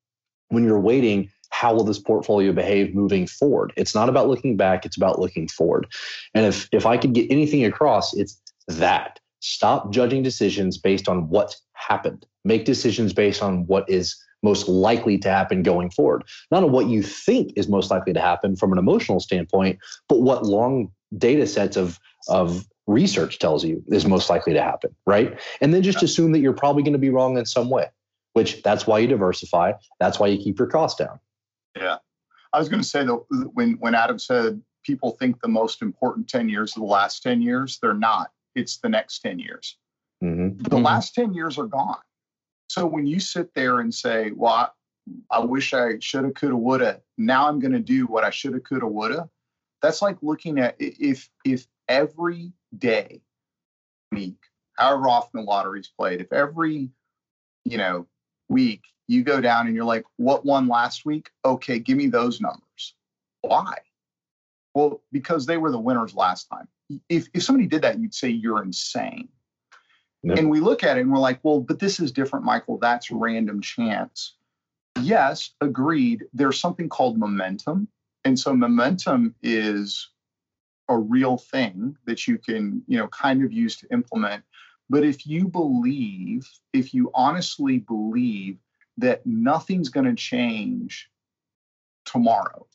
when 0.50 0.64
you're 0.64 0.80
weighting 0.80 1.30
how 1.50 1.74
will 1.74 1.84
this 1.84 2.00
portfolio 2.00 2.52
behave 2.52 2.96
moving 2.96 3.28
forward? 3.28 3.74
It's 3.76 3.96
not 3.96 4.10
about 4.10 4.28
looking 4.28 4.56
back, 4.56 4.86
it's 4.86 4.98
about 4.98 5.20
looking 5.20 5.48
forward. 5.48 5.88
And 6.34 6.46
if 6.46 6.70
if 6.72 6.86
I 6.86 6.98
could 6.98 7.14
get 7.14 7.32
anything 7.32 7.66
across, 7.66 8.16
it's 8.16 8.40
that. 8.68 9.20
Stop 9.42 9.92
judging 9.92 10.22
decisions 10.22 10.78
based 10.78 11.08
on 11.08 11.30
what 11.30 11.56
happened. 11.74 12.26
Make 12.44 12.66
decisions 12.66 13.14
based 13.14 13.42
on 13.42 13.66
what 13.68 13.90
is 13.90 14.16
most 14.44 14.68
likely 14.68 15.18
to 15.18 15.30
happen 15.30 15.64
going 15.64 15.90
forward. 15.90 16.24
Not 16.52 16.64
on 16.64 16.72
what 16.72 16.88
you 16.88 17.04
think 17.04 17.54
is 17.56 17.68
most 17.68 17.92
likely 17.92 18.14
to 18.14 18.22
happen 18.22 18.56
from 18.56 18.72
an 18.72 18.80
emotional 18.80 19.20
standpoint, 19.20 19.80
but 20.08 20.22
what 20.22 20.46
long 20.46 20.92
data 21.18 21.48
sets 21.48 21.78
of 21.78 22.00
of 22.28 22.66
research 22.88 23.40
tells 23.40 23.64
you 23.64 23.84
is 23.88 24.06
most 24.06 24.30
likely 24.30 24.54
to 24.54 24.62
happen, 24.62 24.94
right? 25.06 25.40
And 25.62 25.74
then 25.74 25.84
just 25.84 26.02
assume 26.04 26.32
that 26.32 26.40
you're 26.40 26.54
probably 26.54 26.84
going 26.84 26.94
to 26.94 27.00
be 27.00 27.12
wrong 27.12 27.38
in 27.38 27.46
some 27.46 27.70
way, 27.70 27.88
which 28.34 28.64
that's 28.64 28.88
why 28.88 29.00
you 29.00 29.08
diversify. 29.08 29.74
That's 30.00 30.20
why 30.20 30.28
you 30.28 30.44
keep 30.44 30.58
your 30.58 30.68
costs 30.68 30.98
down. 30.98 31.20
Yeah. 31.76 31.98
I 32.54 32.60
was 32.60 32.70
going 32.70 32.82
to 32.82 32.88
say 32.88 33.04
that 33.04 33.50
when, 33.54 33.74
when 33.74 33.96
Adam 33.96 34.20
said 34.20 34.62
people 34.84 35.12
think 35.12 35.40
the 35.42 35.48
most 35.48 35.82
important 35.82 36.28
10 36.28 36.50
years 36.50 36.76
of 36.76 36.82
the 36.82 36.88
last 36.88 37.22
10 37.22 37.42
years, 37.42 37.78
they're 37.82 37.94
not. 37.94 38.32
It's 38.56 38.78
the 38.78 38.90
next 38.90 39.20
10 39.20 39.40
years. 39.40 39.78
Mm-hmm. 40.24 40.64
The 40.64 40.70
mm-hmm. 40.70 40.84
last 40.84 41.14
10 41.16 41.34
years 41.34 41.58
are 41.58 41.68
gone. 41.68 42.00
So 42.68 42.86
when 42.86 43.06
you 43.06 43.20
sit 43.20 43.54
there 43.54 43.80
and 43.80 43.94
say, 43.94 44.32
well, 44.32 44.54
I, 44.54 44.68
I 45.32 45.40
wish 45.40 45.74
I 45.74 46.00
shoulda, 46.00 46.32
coulda, 46.32 46.56
woulda, 46.56 47.02
now 47.18 47.48
I'm 47.48 47.60
going 47.60 47.72
to 47.72 47.80
do 47.80 48.06
what 48.06 48.24
I 48.24 48.30
shoulda, 48.30 48.60
coulda, 48.60 48.88
woulda. 48.88 49.30
That's 49.82 50.02
like 50.02 50.18
looking 50.22 50.60
at 50.60 50.76
if 50.78 51.30
if 51.46 51.66
every 51.88 52.52
day, 52.78 53.22
week, 54.12 54.38
however 54.78 55.08
often 55.08 55.40
the 55.40 55.46
lottery's 55.46 55.88
played, 55.88 56.22
if 56.22 56.34
every, 56.34 56.90
you 57.66 57.78
know, 57.78 58.06
week 58.50 58.84
you 59.08 59.24
go 59.24 59.42
down 59.42 59.66
and 59.66 59.76
you're 59.76 59.86
like, 59.86 60.06
what 60.18 60.46
won 60.46 60.68
last 60.68 61.04
week? 61.06 61.32
Okay, 61.44 61.80
give 61.80 61.98
me 61.98 62.08
those 62.08 62.40
numbers. 62.40 62.94
Why? 63.42 63.74
Well, 64.76 65.02
because 65.12 65.48
they 65.48 65.58
were 65.58 65.72
the 65.72 65.80
winners 65.80 66.14
last 66.14 66.48
time. 66.50 66.68
If, 67.10 67.28
if 67.34 67.42
somebody 67.42 67.68
did 67.68 67.82
that, 67.82 68.00
you'd 68.00 68.14
say 68.14 68.30
you're 68.30 68.62
insane. 68.62 69.30
Yep. 70.24 70.38
And 70.38 70.50
we 70.50 70.60
look 70.60 70.84
at 70.84 70.98
it 70.98 71.02
and 71.02 71.12
we're 71.12 71.18
like, 71.18 71.40
well, 71.44 71.60
but 71.60 71.80
this 71.80 72.00
is 72.00 72.12
different, 72.12 72.46
Michael. 72.46 72.78
That's 72.78 73.10
random 73.10 73.62
chance. 73.62 74.36
Yes, 75.02 75.52
agreed. 75.62 76.26
There's 76.34 76.60
something 76.60 76.88
called 76.88 77.18
momentum. 77.18 77.88
And 78.26 78.38
so 78.38 78.54
momentum 78.54 79.34
is 79.42 80.10
a 80.88 80.98
real 80.98 81.38
thing 81.38 81.98
that 82.06 82.28
you 82.28 82.38
can, 82.38 82.84
you 82.88 82.98
know, 82.98 83.08
kind 83.08 83.44
of 83.44 83.52
use 83.52 83.78
to 83.78 83.88
implement. 83.92 84.44
But 84.90 85.04
if 85.04 85.28
you 85.28 85.48
believe, 85.48 86.50
if 86.74 86.94
you 86.94 87.12
honestly 87.14 87.80
believe 87.80 88.58
that 88.98 89.26
nothing's 89.26 89.90
going 89.90 90.08
to 90.08 90.16
change 90.16 91.10
tomorrow, 92.06 92.66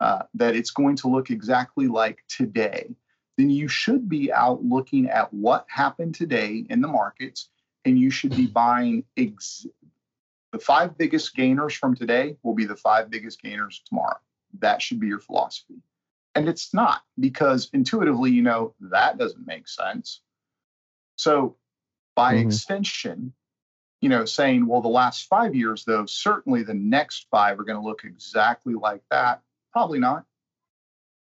uh, 0.00 0.24
that 0.34 0.56
it's 0.56 0.70
going 0.70 0.96
to 0.96 1.08
look 1.08 1.30
exactly 1.30 1.86
like 1.86 2.24
today, 2.28 2.94
then 3.38 3.50
you 3.50 3.68
should 3.68 4.08
be 4.08 4.32
out 4.32 4.64
looking 4.64 5.08
at 5.08 5.32
what 5.32 5.66
happened 5.68 6.14
today 6.14 6.64
in 6.68 6.80
the 6.80 6.88
markets 6.88 7.48
and 7.84 7.98
you 7.98 8.10
should 8.10 8.34
be 8.34 8.46
buying 8.62 9.04
ex- 9.16 9.66
the 10.52 10.58
five 10.58 10.96
biggest 10.96 11.34
gainers 11.34 11.74
from 11.74 11.96
today 11.96 12.36
will 12.42 12.54
be 12.54 12.64
the 12.64 12.76
five 12.76 13.10
biggest 13.10 13.42
gainers 13.42 13.82
tomorrow. 13.88 14.18
That 14.60 14.80
should 14.80 15.00
be 15.00 15.08
your 15.08 15.18
philosophy. 15.18 15.82
And 16.36 16.48
it's 16.48 16.72
not 16.72 17.02
because 17.18 17.70
intuitively, 17.72 18.30
you 18.30 18.42
know, 18.42 18.74
that 18.80 19.18
doesn't 19.18 19.46
make 19.46 19.66
sense. 19.66 20.20
So, 21.16 21.56
by 22.16 22.34
mm-hmm. 22.34 22.48
extension, 22.48 23.32
you 24.00 24.08
know, 24.08 24.24
saying, 24.24 24.66
well, 24.66 24.82
the 24.82 24.88
last 24.88 25.26
five 25.28 25.54
years, 25.54 25.84
though, 25.84 26.06
certainly 26.06 26.62
the 26.62 26.74
next 26.74 27.26
five 27.30 27.58
are 27.58 27.64
going 27.64 27.80
to 27.80 27.86
look 27.86 28.04
exactly 28.04 28.74
like 28.74 29.02
that. 29.10 29.40
Probably 29.72 29.98
not. 29.98 30.24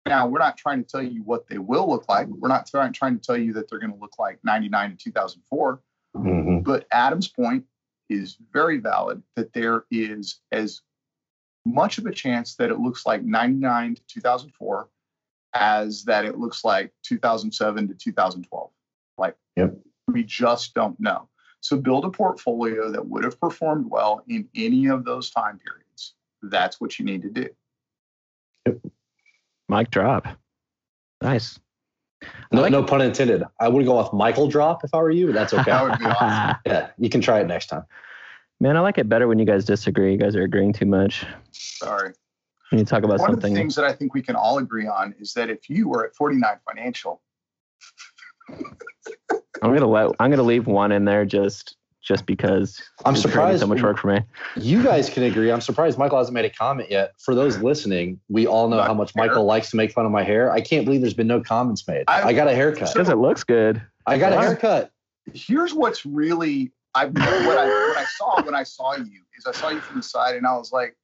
Now, 0.07 0.27
we're 0.27 0.39
not 0.39 0.57
trying 0.57 0.83
to 0.83 0.89
tell 0.89 1.03
you 1.03 1.21
what 1.23 1.47
they 1.47 1.59
will 1.59 1.87
look 1.87 2.09
like. 2.09 2.27
We're 2.27 2.47
not 2.47 2.67
trying, 2.67 2.91
trying 2.91 3.19
to 3.19 3.23
tell 3.23 3.37
you 3.37 3.53
that 3.53 3.69
they're 3.69 3.79
going 3.79 3.93
to 3.93 3.99
look 3.99 4.17
like 4.17 4.39
99 4.43 4.89
and 4.91 4.99
2004. 4.99 5.81
Mm-hmm. 6.17 6.59
But 6.61 6.87
Adam's 6.91 7.27
point 7.27 7.65
is 8.09 8.37
very 8.51 8.77
valid 8.77 9.21
that 9.35 9.53
there 9.53 9.85
is 9.91 10.39
as 10.51 10.81
much 11.65 11.97
of 11.97 12.05
a 12.07 12.11
chance 12.11 12.55
that 12.55 12.71
it 12.71 12.79
looks 12.79 13.05
like 13.05 13.23
99 13.23 13.95
to 13.95 14.01
2004 14.07 14.89
as 15.53 16.05
that 16.05 16.25
it 16.25 16.37
looks 16.37 16.63
like 16.63 16.91
2007 17.03 17.87
to 17.89 17.93
2012. 17.93 18.71
Like 19.17 19.35
yep. 19.55 19.75
we 20.07 20.23
just 20.23 20.73
don't 20.73 20.99
know. 20.99 21.27
So 21.61 21.77
build 21.77 22.05
a 22.05 22.09
portfolio 22.09 22.91
that 22.91 23.07
would 23.07 23.23
have 23.23 23.39
performed 23.39 23.89
well 23.89 24.23
in 24.27 24.47
any 24.55 24.87
of 24.87 25.05
those 25.05 25.29
time 25.29 25.59
periods. 25.59 26.15
That's 26.41 26.81
what 26.81 26.97
you 26.97 27.05
need 27.05 27.21
to 27.21 27.29
do. 27.29 27.49
Yep. 28.65 28.79
Mic 29.69 29.89
drop. 29.91 30.27
Nice. 31.21 31.59
No, 32.51 32.61
like 32.61 32.71
no 32.71 32.83
pun 32.83 33.01
intended. 33.01 33.43
I 33.59 33.67
would 33.67 33.85
go 33.85 33.97
off 33.97 34.13
Michael 34.13 34.47
drop 34.47 34.83
if 34.83 34.93
I 34.93 34.97
were 34.97 35.11
you, 35.11 35.27
but 35.27 35.35
that's 35.35 35.53
okay. 35.53 35.63
that 35.71 35.83
would 35.83 35.99
be 35.99 36.05
awesome. 36.05 36.57
yeah, 36.65 36.89
you 36.97 37.09
can 37.09 37.21
try 37.21 37.39
it 37.39 37.47
next 37.47 37.67
time. 37.67 37.83
Man, 38.59 38.77
I 38.77 38.81
like 38.81 38.97
it 38.97 39.09
better 39.09 39.27
when 39.27 39.39
you 39.39 39.45
guys 39.45 39.65
disagree. 39.65 40.11
You 40.11 40.17
guys 40.17 40.35
are 40.35 40.43
agreeing 40.43 40.73
too 40.73 40.85
much. 40.85 41.25
Sorry. 41.51 42.13
When 42.69 42.79
you 42.79 42.85
talk 42.85 43.03
about 43.03 43.19
One 43.19 43.31
something. 43.31 43.51
of 43.51 43.55
the 43.55 43.59
things 43.59 43.75
that 43.75 43.85
I 43.85 43.93
think 43.93 44.13
we 44.13 44.21
can 44.21 44.35
all 44.35 44.59
agree 44.59 44.87
on 44.87 45.15
is 45.19 45.33
that 45.33 45.49
if 45.49 45.69
you 45.69 45.89
were 45.89 46.05
at 46.05 46.15
49 46.15 46.59
Financial, 46.67 47.21
I'm 49.61 49.73
gonna 49.73 49.87
let 49.87 50.11
I'm 50.19 50.29
gonna 50.29 50.43
leave 50.43 50.67
one 50.67 50.91
in 50.91 51.05
there 51.05 51.25
just 51.25 51.75
just 52.01 52.25
because 52.25 52.81
I'm 53.05 53.15
surprised 53.15 53.59
so 53.59 53.67
much 53.67 53.81
work 53.81 53.99
for 53.99 54.07
me. 54.07 54.21
You 54.55 54.83
guys 54.83 55.09
can 55.09 55.23
agree. 55.23 55.51
I'm 55.51 55.61
surprised 55.61 55.99
Michael 55.99 56.17
hasn't 56.17 56.33
made 56.33 56.45
a 56.45 56.49
comment 56.49 56.89
yet. 56.89 57.13
For 57.19 57.35
those 57.35 57.59
listening, 57.59 58.19
we 58.27 58.47
all 58.47 58.69
know 58.69 58.81
how 58.81 58.93
much 58.93 59.13
hair. 59.15 59.27
Michael 59.27 59.45
likes 59.45 59.69
to 59.71 59.77
make 59.77 59.91
fun 59.91 60.05
of 60.05 60.11
my 60.11 60.23
hair. 60.23 60.51
I 60.51 60.61
can't 60.61 60.83
believe 60.83 61.01
there's 61.01 61.13
been 61.13 61.27
no 61.27 61.41
comments 61.41 61.87
made. 61.87 62.05
I, 62.07 62.29
I 62.29 62.33
got 62.33 62.47
a 62.47 62.55
haircut 62.55 62.91
because 62.91 63.09
it 63.09 63.17
looks 63.17 63.43
good. 63.43 63.81
I 64.07 64.17
got 64.17 64.33
a 64.33 64.39
haircut. 64.39 64.91
Here's 65.31 65.73
what's 65.73 66.05
really 66.05 66.71
I 66.93 67.05
what 67.05 67.21
I 67.21 67.87
what 67.87 67.97
I 67.97 68.05
saw 68.05 68.43
when 68.43 68.55
I 68.55 68.63
saw 68.63 68.95
you 68.95 69.21
is 69.37 69.45
I 69.45 69.51
saw 69.51 69.69
you 69.69 69.79
from 69.79 69.97
the 69.97 70.03
side 70.03 70.35
and 70.35 70.45
I 70.45 70.57
was 70.57 70.71
like, 70.71 70.97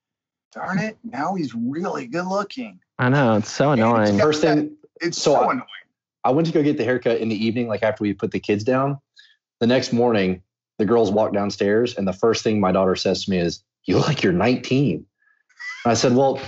darn 0.52 0.80
it, 0.80 0.98
now 1.04 1.36
he's 1.36 1.54
really 1.54 2.08
good 2.08 2.26
looking. 2.26 2.80
I 3.00 3.10
know 3.10 3.38
it's 3.38 3.52
so 3.52 3.72
annoying. 3.72 4.16
It's 4.16 4.22
First 4.22 4.42
thing, 4.42 4.76
it's 5.00 5.22
so, 5.22 5.34
so 5.34 5.50
annoying. 5.50 5.68
I 6.28 6.32
went 6.32 6.46
to 6.48 6.54
go 6.54 6.62
get 6.62 6.78
the 6.78 6.84
haircut 6.84 7.20
in 7.20 7.30
the 7.30 7.46
evening, 7.46 7.70
like 7.70 7.84
after 7.84 8.04
we 8.04 8.14
put 8.14 8.32
the 8.32 8.40
kids 8.40 8.66
down. 8.66 9.00
The 9.62 9.68
next 9.68 9.94
morning, 9.94 10.42
the 10.78 10.86
girls 10.86 11.10
walk 11.10 11.32
downstairs, 11.34 11.96
and 11.98 12.06
the 12.06 12.14
first 12.14 12.44
thing 12.44 12.60
my 12.60 12.74
daughter 12.74 12.98
says 12.98 13.24
to 13.26 13.32
me 13.32 13.38
is, 13.38 13.64
"You 13.86 13.96
look 13.96 14.08
like 14.08 14.24
you're 14.24 14.34
19." 14.34 15.06
And 15.86 15.92
I 15.92 15.94
said, 15.94 16.14
"Well, 16.14 16.40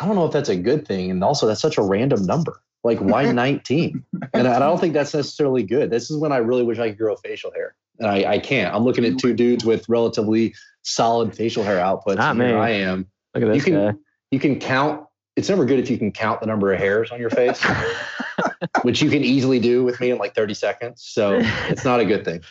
I 0.00 0.06
don't 0.06 0.16
know 0.16 0.24
if 0.24 0.32
that's 0.32 0.48
a 0.48 0.56
good 0.56 0.88
thing, 0.88 1.10
and 1.10 1.22
also 1.22 1.46
that's 1.46 1.60
such 1.60 1.76
a 1.76 1.82
random 1.82 2.24
number. 2.24 2.62
Like, 2.84 3.00
why 3.00 3.30
19?" 3.32 4.02
and 4.32 4.48
I 4.48 4.58
don't 4.58 4.80
think 4.80 4.94
that's 4.94 5.12
necessarily 5.12 5.62
good. 5.62 5.90
This 5.90 6.10
is 6.10 6.16
when 6.16 6.32
I 6.32 6.38
really 6.38 6.64
wish 6.64 6.78
I 6.78 6.88
could 6.88 6.98
grow 6.98 7.14
facial 7.16 7.52
hair, 7.52 7.74
and 7.98 8.08
I, 8.08 8.32
I 8.32 8.38
can't. 8.38 8.74
I'm 8.74 8.82
looking 8.82 9.04
at 9.04 9.18
two 9.18 9.34
dudes 9.34 9.64
with 9.64 9.86
relatively 9.90 10.54
solid 10.80 11.36
facial 11.36 11.64
hair 11.64 11.76
outputs. 11.76 12.16
Not 12.16 12.38
me. 12.38 12.46
I 12.46 12.70
am 12.70 13.06
Look 13.34 13.44
at 13.44 13.48
this 13.48 13.56
you 13.58 13.72
can, 13.72 13.74
guy. 13.74 13.98
You 14.30 14.40
can 14.40 14.58
count. 14.58 15.06
It's 15.36 15.48
never 15.48 15.64
good 15.64 15.78
if 15.78 15.90
you 15.90 15.98
can 15.98 16.12
count 16.12 16.40
the 16.40 16.46
number 16.46 16.72
of 16.72 16.78
hairs 16.78 17.10
on 17.10 17.18
your 17.18 17.30
face, 17.30 17.64
which 18.82 19.00
you 19.00 19.10
can 19.10 19.24
easily 19.24 19.58
do 19.58 19.82
with 19.82 19.98
me 20.00 20.10
in 20.10 20.18
like 20.18 20.34
30 20.34 20.54
seconds. 20.54 21.02
So 21.04 21.38
it's 21.68 21.84
not 21.84 22.00
a 22.00 22.04
good 22.04 22.24
thing. 22.24 22.42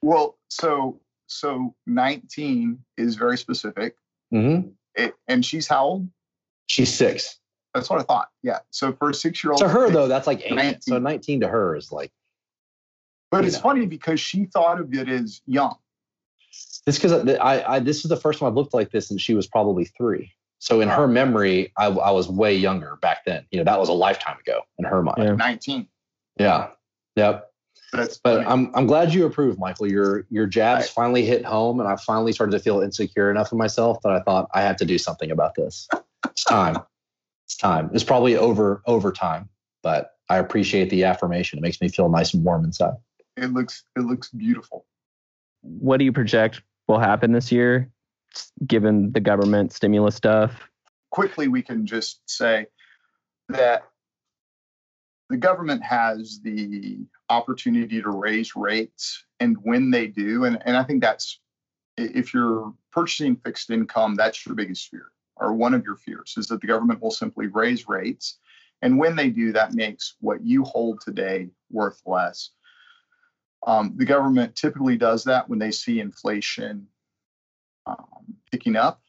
Well, 0.00 0.38
so 0.48 1.00
so 1.26 1.74
19 1.86 2.78
is 2.96 3.16
very 3.16 3.38
specific. 3.38 3.96
Mm-hmm. 4.32 4.68
It, 4.94 5.14
and 5.28 5.44
she's 5.44 5.66
how 5.66 5.84
old? 5.84 6.08
She's 6.68 6.92
six. 6.92 7.38
That's 7.74 7.88
what 7.88 8.00
I 8.00 8.02
thought. 8.02 8.28
Yeah. 8.42 8.58
So 8.70 8.92
for 8.92 9.10
a 9.10 9.14
six 9.14 9.42
year 9.42 9.52
old. 9.52 9.60
To 9.60 9.68
her, 9.68 9.90
though, 9.90 10.08
that's 10.08 10.26
like 10.26 10.42
eight. 10.44 10.54
19. 10.54 10.80
So 10.82 10.98
19 10.98 11.40
to 11.40 11.48
her 11.48 11.76
is 11.76 11.90
like. 11.90 12.12
But 13.30 13.46
it's 13.46 13.56
know. 13.56 13.62
funny 13.62 13.86
because 13.86 14.20
she 14.20 14.44
thought 14.44 14.78
of 14.78 14.92
it 14.92 15.08
as 15.08 15.40
young. 15.46 15.76
This 16.84 16.98
because 16.98 17.12
I, 17.38 17.76
I 17.76 17.78
this 17.78 18.04
is 18.04 18.10
the 18.10 18.16
first 18.16 18.40
time 18.40 18.48
I've 18.48 18.54
looked 18.54 18.74
like 18.74 18.90
this, 18.90 19.10
and 19.10 19.20
she 19.20 19.32
was 19.32 19.46
probably 19.46 19.86
three. 19.86 20.32
So 20.62 20.80
in 20.80 20.88
her 20.88 21.08
memory, 21.08 21.72
I, 21.76 21.86
I 21.86 22.12
was 22.12 22.28
way 22.28 22.54
younger 22.54 22.96
back 23.02 23.24
then. 23.24 23.44
You 23.50 23.58
know, 23.58 23.64
that 23.64 23.80
was 23.80 23.88
a 23.88 23.92
lifetime 23.92 24.38
ago 24.38 24.60
in 24.78 24.84
her 24.84 25.02
mind. 25.02 25.18
Yeah. 25.18 25.32
Nineteen. 25.32 25.88
Yeah. 26.38 26.68
Yep. 27.16 27.50
That's 27.92 28.18
but 28.18 28.46
I'm 28.46 28.70
I'm 28.76 28.86
glad 28.86 29.12
you 29.12 29.26
approved, 29.26 29.58
Michael. 29.58 29.90
Your 29.90 30.24
your 30.30 30.46
jabs 30.46 30.82
right. 30.82 30.90
finally 30.90 31.24
hit 31.24 31.44
home, 31.44 31.80
and 31.80 31.88
I 31.88 31.96
finally 31.96 32.30
started 32.30 32.52
to 32.52 32.60
feel 32.60 32.80
insecure 32.80 33.28
enough 33.28 33.50
in 33.50 33.58
myself 33.58 33.98
that 34.04 34.12
I 34.12 34.20
thought 34.20 34.50
I 34.54 34.62
had 34.62 34.78
to 34.78 34.84
do 34.84 34.98
something 34.98 35.32
about 35.32 35.56
this. 35.56 35.88
it's 36.26 36.44
time. 36.44 36.76
It's 37.46 37.56
time. 37.56 37.90
It's 37.92 38.04
probably 38.04 38.36
over 38.36 38.82
over 38.86 39.10
time, 39.10 39.48
but 39.82 40.12
I 40.28 40.38
appreciate 40.38 40.90
the 40.90 41.02
affirmation. 41.02 41.58
It 41.58 41.62
makes 41.62 41.80
me 41.80 41.88
feel 41.88 42.08
nice 42.08 42.34
and 42.34 42.44
warm 42.44 42.64
inside. 42.64 42.94
It 43.36 43.52
looks 43.52 43.82
it 43.96 44.02
looks 44.02 44.30
beautiful. 44.30 44.86
What 45.62 45.96
do 45.96 46.04
you 46.04 46.12
project 46.12 46.62
will 46.86 47.00
happen 47.00 47.32
this 47.32 47.50
year, 47.50 47.90
given 48.66 49.12
the 49.12 49.20
government 49.20 49.72
stimulus 49.72 50.16
stuff? 50.16 50.68
Quickly, 51.10 51.48
we 51.48 51.62
can 51.62 51.86
just 51.86 52.20
say 52.26 52.66
that 53.48 53.84
the 55.28 55.36
government 55.36 55.82
has 55.82 56.40
the 56.42 56.98
opportunity 57.28 58.02
to 58.02 58.10
raise 58.10 58.54
rates. 58.54 59.24
And 59.40 59.56
when 59.62 59.90
they 59.90 60.06
do, 60.06 60.44
and, 60.44 60.58
and 60.64 60.76
I 60.76 60.84
think 60.84 61.02
that's 61.02 61.40
if 61.96 62.32
you're 62.32 62.72
purchasing 62.90 63.36
fixed 63.36 63.70
income, 63.70 64.14
that's 64.14 64.44
your 64.46 64.54
biggest 64.54 64.88
fear, 64.88 65.06
or 65.36 65.52
one 65.52 65.74
of 65.74 65.84
your 65.84 65.96
fears, 65.96 66.34
is 66.36 66.46
that 66.48 66.60
the 66.60 66.66
government 66.66 67.00
will 67.00 67.10
simply 67.10 67.46
raise 67.46 67.88
rates. 67.88 68.38
And 68.82 68.98
when 68.98 69.16
they 69.16 69.30
do, 69.30 69.52
that 69.52 69.74
makes 69.74 70.16
what 70.20 70.44
you 70.44 70.64
hold 70.64 71.00
today 71.00 71.48
worth 71.70 72.02
less. 72.04 72.50
Um, 73.66 73.94
the 73.96 74.04
government 74.04 74.56
typically 74.56 74.96
does 74.96 75.24
that 75.24 75.48
when 75.48 75.58
they 75.58 75.70
see 75.70 76.00
inflation 76.00 76.88
um, 77.86 78.36
picking 78.50 78.76
up. 78.76 79.00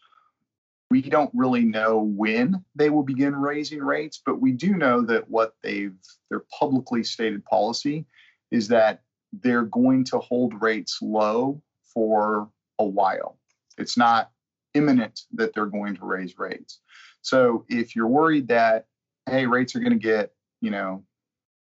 We 0.90 1.02
don't 1.02 1.32
really 1.34 1.64
know 1.64 2.00
when 2.02 2.64
they 2.76 2.90
will 2.90 3.04
begin 3.04 3.36
raising 3.36 3.80
rates, 3.80 4.22
but 4.24 4.40
we 4.40 4.52
do 4.52 4.76
know 4.76 5.02
that 5.04 5.30
what 5.30 5.56
they've 5.64 5.96
their 6.30 6.44
publicly 6.60 7.04
stated 7.04 7.44
policy 7.46 8.06
is 8.52 8.68
that 8.68 9.02
they're 9.32 9.64
going 9.64 10.04
to 10.06 10.20
hold 10.20 10.62
rates 10.62 11.00
low 11.02 11.62
for 11.94 12.50
a 12.78 12.86
while. 12.86 13.40
It's 13.78 13.98
not 13.98 14.30
imminent 14.76 15.22
that 15.34 15.54
they're 15.54 15.66
going 15.66 15.96
to 15.96 16.06
raise 16.06 16.38
rates. 16.38 16.80
So 17.22 17.66
if 17.70 17.96
you're 17.96 18.08
worried 18.08 18.50
that 18.50 18.86
hey 19.28 19.48
rates 19.48 19.76
are 19.76 19.80
going 19.80 19.94
to 19.94 19.98
get 19.98 20.34
you 20.62 20.70
know 20.70 21.04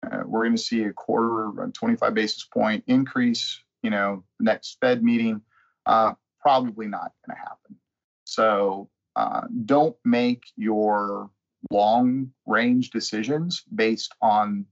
uh, 0.03 0.23
we're 0.25 0.43
going 0.43 0.55
to 0.55 0.61
see 0.61 0.83
a 0.83 0.93
quarter, 0.93 1.69
25 1.73 2.13
basis 2.13 2.43
point 2.45 2.83
increase, 2.87 3.61
you 3.83 3.89
know, 3.89 4.23
next 4.39 4.77
Fed 4.79 5.03
meeting. 5.03 5.41
Uh, 5.85 6.13
probably 6.41 6.87
not 6.87 7.11
going 7.25 7.35
to 7.35 7.41
happen. 7.41 7.75
So 8.25 8.89
uh, 9.15 9.41
don't 9.65 9.95
make 10.05 10.43
your 10.55 11.29
long 11.71 12.31
range 12.45 12.91
decisions 12.91 13.63
based 13.73 14.13
on 14.21 14.65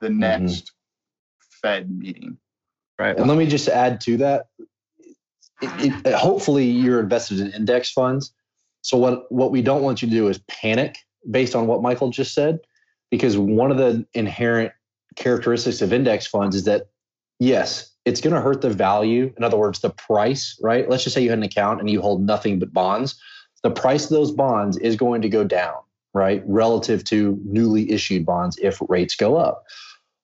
the 0.00 0.08
mm-hmm. 0.08 0.18
next 0.18 0.64
mm-hmm. 0.64 1.58
Fed 1.62 1.90
meeting. 1.90 2.36
Right. 2.98 3.16
And 3.16 3.26
let 3.28 3.38
me 3.38 3.46
just 3.46 3.68
add 3.68 4.00
to 4.02 4.16
that. 4.18 4.46
It, 5.62 6.06
it, 6.06 6.14
hopefully, 6.14 6.66
you're 6.66 7.00
invested 7.00 7.40
in 7.40 7.52
index 7.52 7.90
funds. 7.90 8.32
So 8.82 8.98
what 8.98 9.30
what 9.32 9.50
we 9.50 9.62
don't 9.62 9.82
want 9.82 10.02
you 10.02 10.08
to 10.08 10.14
do 10.14 10.28
is 10.28 10.38
panic 10.48 10.96
based 11.30 11.54
on 11.54 11.66
what 11.66 11.80
Michael 11.80 12.10
just 12.10 12.34
said 12.34 12.60
because 13.10 13.38
one 13.38 13.70
of 13.70 13.78
the 13.78 14.06
inherent 14.12 14.72
characteristics 15.16 15.80
of 15.80 15.92
index 15.92 16.26
funds 16.26 16.54
is 16.54 16.64
that 16.64 16.88
yes, 17.40 17.93
it's 18.04 18.20
going 18.20 18.34
to 18.34 18.40
hurt 18.40 18.60
the 18.60 18.70
value. 18.70 19.32
In 19.36 19.44
other 19.44 19.56
words, 19.56 19.80
the 19.80 19.90
price, 19.90 20.58
right? 20.62 20.88
Let's 20.88 21.04
just 21.04 21.14
say 21.14 21.22
you 21.22 21.30
had 21.30 21.38
an 21.38 21.44
account 21.44 21.80
and 21.80 21.88
you 21.88 22.00
hold 22.00 22.22
nothing 22.22 22.58
but 22.58 22.72
bonds. 22.72 23.18
The 23.62 23.70
price 23.70 24.04
of 24.04 24.10
those 24.10 24.30
bonds 24.30 24.76
is 24.78 24.96
going 24.96 25.22
to 25.22 25.28
go 25.28 25.44
down, 25.44 25.76
right? 26.12 26.42
Relative 26.46 27.02
to 27.04 27.40
newly 27.44 27.90
issued 27.90 28.26
bonds 28.26 28.58
if 28.60 28.78
rates 28.88 29.16
go 29.16 29.36
up. 29.36 29.64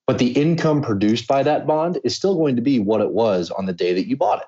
But 0.05 0.19
the 0.19 0.31
income 0.31 0.81
produced 0.81 1.27
by 1.27 1.43
that 1.43 1.65
bond 1.65 1.99
is 2.03 2.15
still 2.15 2.35
going 2.35 2.55
to 2.55 2.61
be 2.61 2.79
what 2.79 3.01
it 3.01 3.11
was 3.11 3.49
on 3.51 3.65
the 3.65 3.73
day 3.73 3.93
that 3.93 4.07
you 4.07 4.15
bought 4.15 4.41
it. 4.41 4.47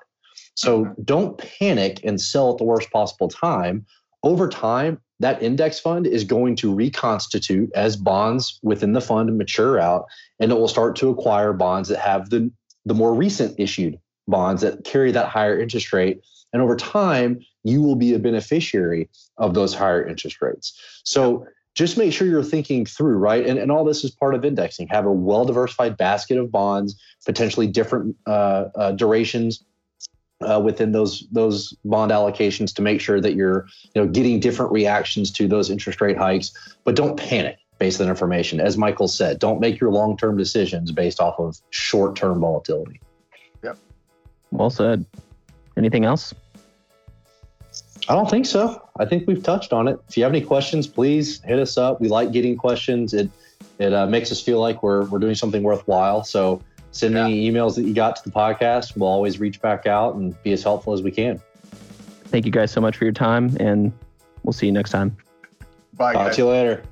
So 0.54 0.94
don't 1.04 1.38
panic 1.38 2.00
and 2.04 2.20
sell 2.20 2.52
at 2.52 2.58
the 2.58 2.64
worst 2.64 2.90
possible 2.90 3.28
time. 3.28 3.84
Over 4.22 4.48
time, 4.48 5.00
that 5.20 5.42
index 5.42 5.80
fund 5.80 6.06
is 6.06 6.24
going 6.24 6.56
to 6.56 6.74
reconstitute 6.74 7.70
as 7.74 7.96
bonds 7.96 8.58
within 8.62 8.92
the 8.92 9.00
fund 9.00 9.36
mature 9.36 9.78
out, 9.78 10.06
and 10.38 10.50
it 10.50 10.54
will 10.54 10.68
start 10.68 10.96
to 10.96 11.08
acquire 11.08 11.52
bonds 11.52 11.88
that 11.88 11.98
have 11.98 12.30
the, 12.30 12.50
the 12.84 12.94
more 12.94 13.14
recent 13.14 13.58
issued 13.58 13.98
bonds 14.26 14.62
that 14.62 14.84
carry 14.84 15.12
that 15.12 15.28
higher 15.28 15.60
interest 15.60 15.92
rate. 15.92 16.22
And 16.52 16.62
over 16.62 16.76
time, 16.76 17.40
you 17.64 17.82
will 17.82 17.96
be 17.96 18.14
a 18.14 18.18
beneficiary 18.18 19.08
of 19.38 19.54
those 19.54 19.74
higher 19.74 20.06
interest 20.06 20.40
rates. 20.40 20.78
So 21.04 21.46
just 21.74 21.98
make 21.98 22.12
sure 22.12 22.28
you're 22.28 22.42
thinking 22.42 22.86
through, 22.86 23.16
right? 23.16 23.44
And, 23.44 23.58
and 23.58 23.72
all 23.72 23.84
this 23.84 24.04
is 24.04 24.10
part 24.12 24.34
of 24.34 24.44
indexing. 24.44 24.88
Have 24.88 25.06
a 25.06 25.12
well 25.12 25.44
diversified 25.44 25.96
basket 25.96 26.38
of 26.38 26.52
bonds, 26.52 27.00
potentially 27.26 27.66
different 27.66 28.16
uh, 28.26 28.66
uh, 28.76 28.92
durations 28.92 29.64
uh, 30.40 30.60
within 30.60 30.92
those 30.92 31.26
those 31.32 31.72
bond 31.84 32.12
allocations 32.12 32.74
to 32.74 32.82
make 32.82 33.00
sure 33.00 33.20
that 33.20 33.34
you're 33.34 33.66
you 33.94 34.02
know 34.02 34.08
getting 34.08 34.38
different 34.38 34.70
reactions 34.70 35.30
to 35.32 35.48
those 35.48 35.70
interest 35.70 36.00
rate 36.00 36.16
hikes. 36.16 36.52
But 36.84 36.94
don't 36.94 37.16
panic 37.16 37.58
based 37.84 38.00
on 38.00 38.08
information. 38.08 38.60
As 38.60 38.78
Michael 38.78 39.08
said, 39.08 39.38
don't 39.38 39.60
make 39.60 39.78
your 39.78 39.90
long 39.90 40.16
term 40.16 40.38
decisions 40.38 40.90
based 40.90 41.20
off 41.20 41.38
of 41.38 41.60
short 41.68 42.16
term 42.16 42.40
volatility. 42.40 42.98
Yep. 43.62 43.76
Well 44.50 44.70
said. 44.70 45.04
Anything 45.76 46.06
else? 46.06 46.32
I 48.08 48.14
don't 48.14 48.30
think 48.30 48.46
so. 48.46 48.80
I 48.98 49.04
think 49.04 49.26
we've 49.26 49.42
touched 49.42 49.74
on 49.74 49.88
it. 49.88 49.98
If 50.08 50.16
you 50.16 50.22
have 50.22 50.32
any 50.32 50.40
questions, 50.40 50.86
please 50.86 51.42
hit 51.42 51.58
us 51.58 51.76
up. 51.76 52.00
We 52.00 52.08
like 52.08 52.32
getting 52.32 52.56
questions. 52.56 53.12
It 53.12 53.28
it 53.78 53.92
uh, 53.92 54.06
makes 54.06 54.32
us 54.32 54.40
feel 54.40 54.60
like 54.60 54.82
we're 54.82 55.04
we're 55.06 55.18
doing 55.18 55.34
something 55.34 55.62
worthwhile. 55.62 56.24
So 56.24 56.62
Send 56.94 57.16
yeah. 57.16 57.24
any 57.24 57.50
emails 57.50 57.74
that 57.74 57.82
you 57.82 57.92
got 57.92 58.14
to 58.14 58.22
the 58.22 58.30
podcast. 58.30 58.96
We'll 58.96 59.08
always 59.08 59.40
reach 59.40 59.60
back 59.60 59.84
out 59.84 60.14
and 60.14 60.40
be 60.44 60.52
as 60.52 60.62
helpful 60.62 60.92
as 60.92 61.02
we 61.02 61.10
can. 61.10 61.42
Thank 62.26 62.46
you 62.46 62.52
guys 62.52 62.70
so 62.70 62.80
much 62.80 62.96
for 62.96 63.04
your 63.04 63.12
time, 63.12 63.56
and 63.58 63.92
we'll 64.44 64.52
see 64.52 64.66
you 64.66 64.72
next 64.72 64.90
time. 64.90 65.16
Bye. 65.94 66.12
Talk 66.12 66.26
guys. 66.26 66.36
to 66.36 66.42
you 66.42 66.48
later. 66.48 66.84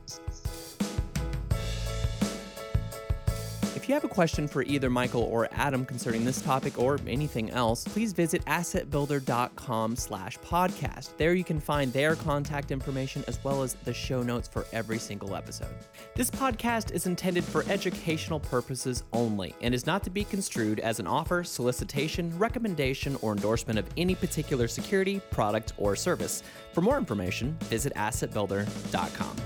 If 3.83 3.89
you 3.89 3.97
have 3.97 4.05
a 4.05 4.09
question 4.09 4.47
for 4.47 4.63
either 4.63 4.89
Michael 4.89 5.23
or 5.23 5.49
Adam 5.51 5.85
concerning 5.85 6.25
this 6.25 6.41
topic 6.41 6.79
or 6.79 7.01
anything 7.05 7.51
else, 7.51 7.83
please 7.83 8.13
visit 8.13 8.45
assetbuilder.com 8.45 9.97
slash 9.97 10.39
podcast. 10.39 11.17
There 11.17 11.35
you 11.35 11.43
can 11.43 11.59
find 11.59 11.93
their 11.93 12.15
contact 12.15 12.71
information 12.71 13.25
as 13.27 13.43
well 13.43 13.61
as 13.61 13.75
the 13.75 13.93
show 13.93 14.23
notes 14.23 14.47
for 14.47 14.67
every 14.73 15.01
single 15.01 15.35
episode. 15.35 15.75
This 16.15 16.31
podcast 16.31 16.93
is 16.93 17.07
intended 17.09 17.43
for 17.43 17.65
educational 17.69 18.39
purposes 18.39 19.03
only 19.13 19.53
and 19.61 19.75
is 19.75 19.85
not 19.85 20.05
to 20.05 20.11
be 20.11 20.23
construed 20.23 20.79
as 20.79 21.01
an 21.01 21.09
offer, 21.09 21.43
solicitation, 21.43 22.39
recommendation, 22.39 23.17
or 23.21 23.33
endorsement 23.33 23.81
of 23.81 23.87
any 23.97 24.15
particular 24.15 24.69
security, 24.69 25.19
product, 25.33 25.73
or 25.77 25.97
service. 25.97 26.45
For 26.73 26.83
more 26.83 26.99
information, 26.99 27.57
visit 27.63 27.93
assetbuilder.com. 27.97 29.37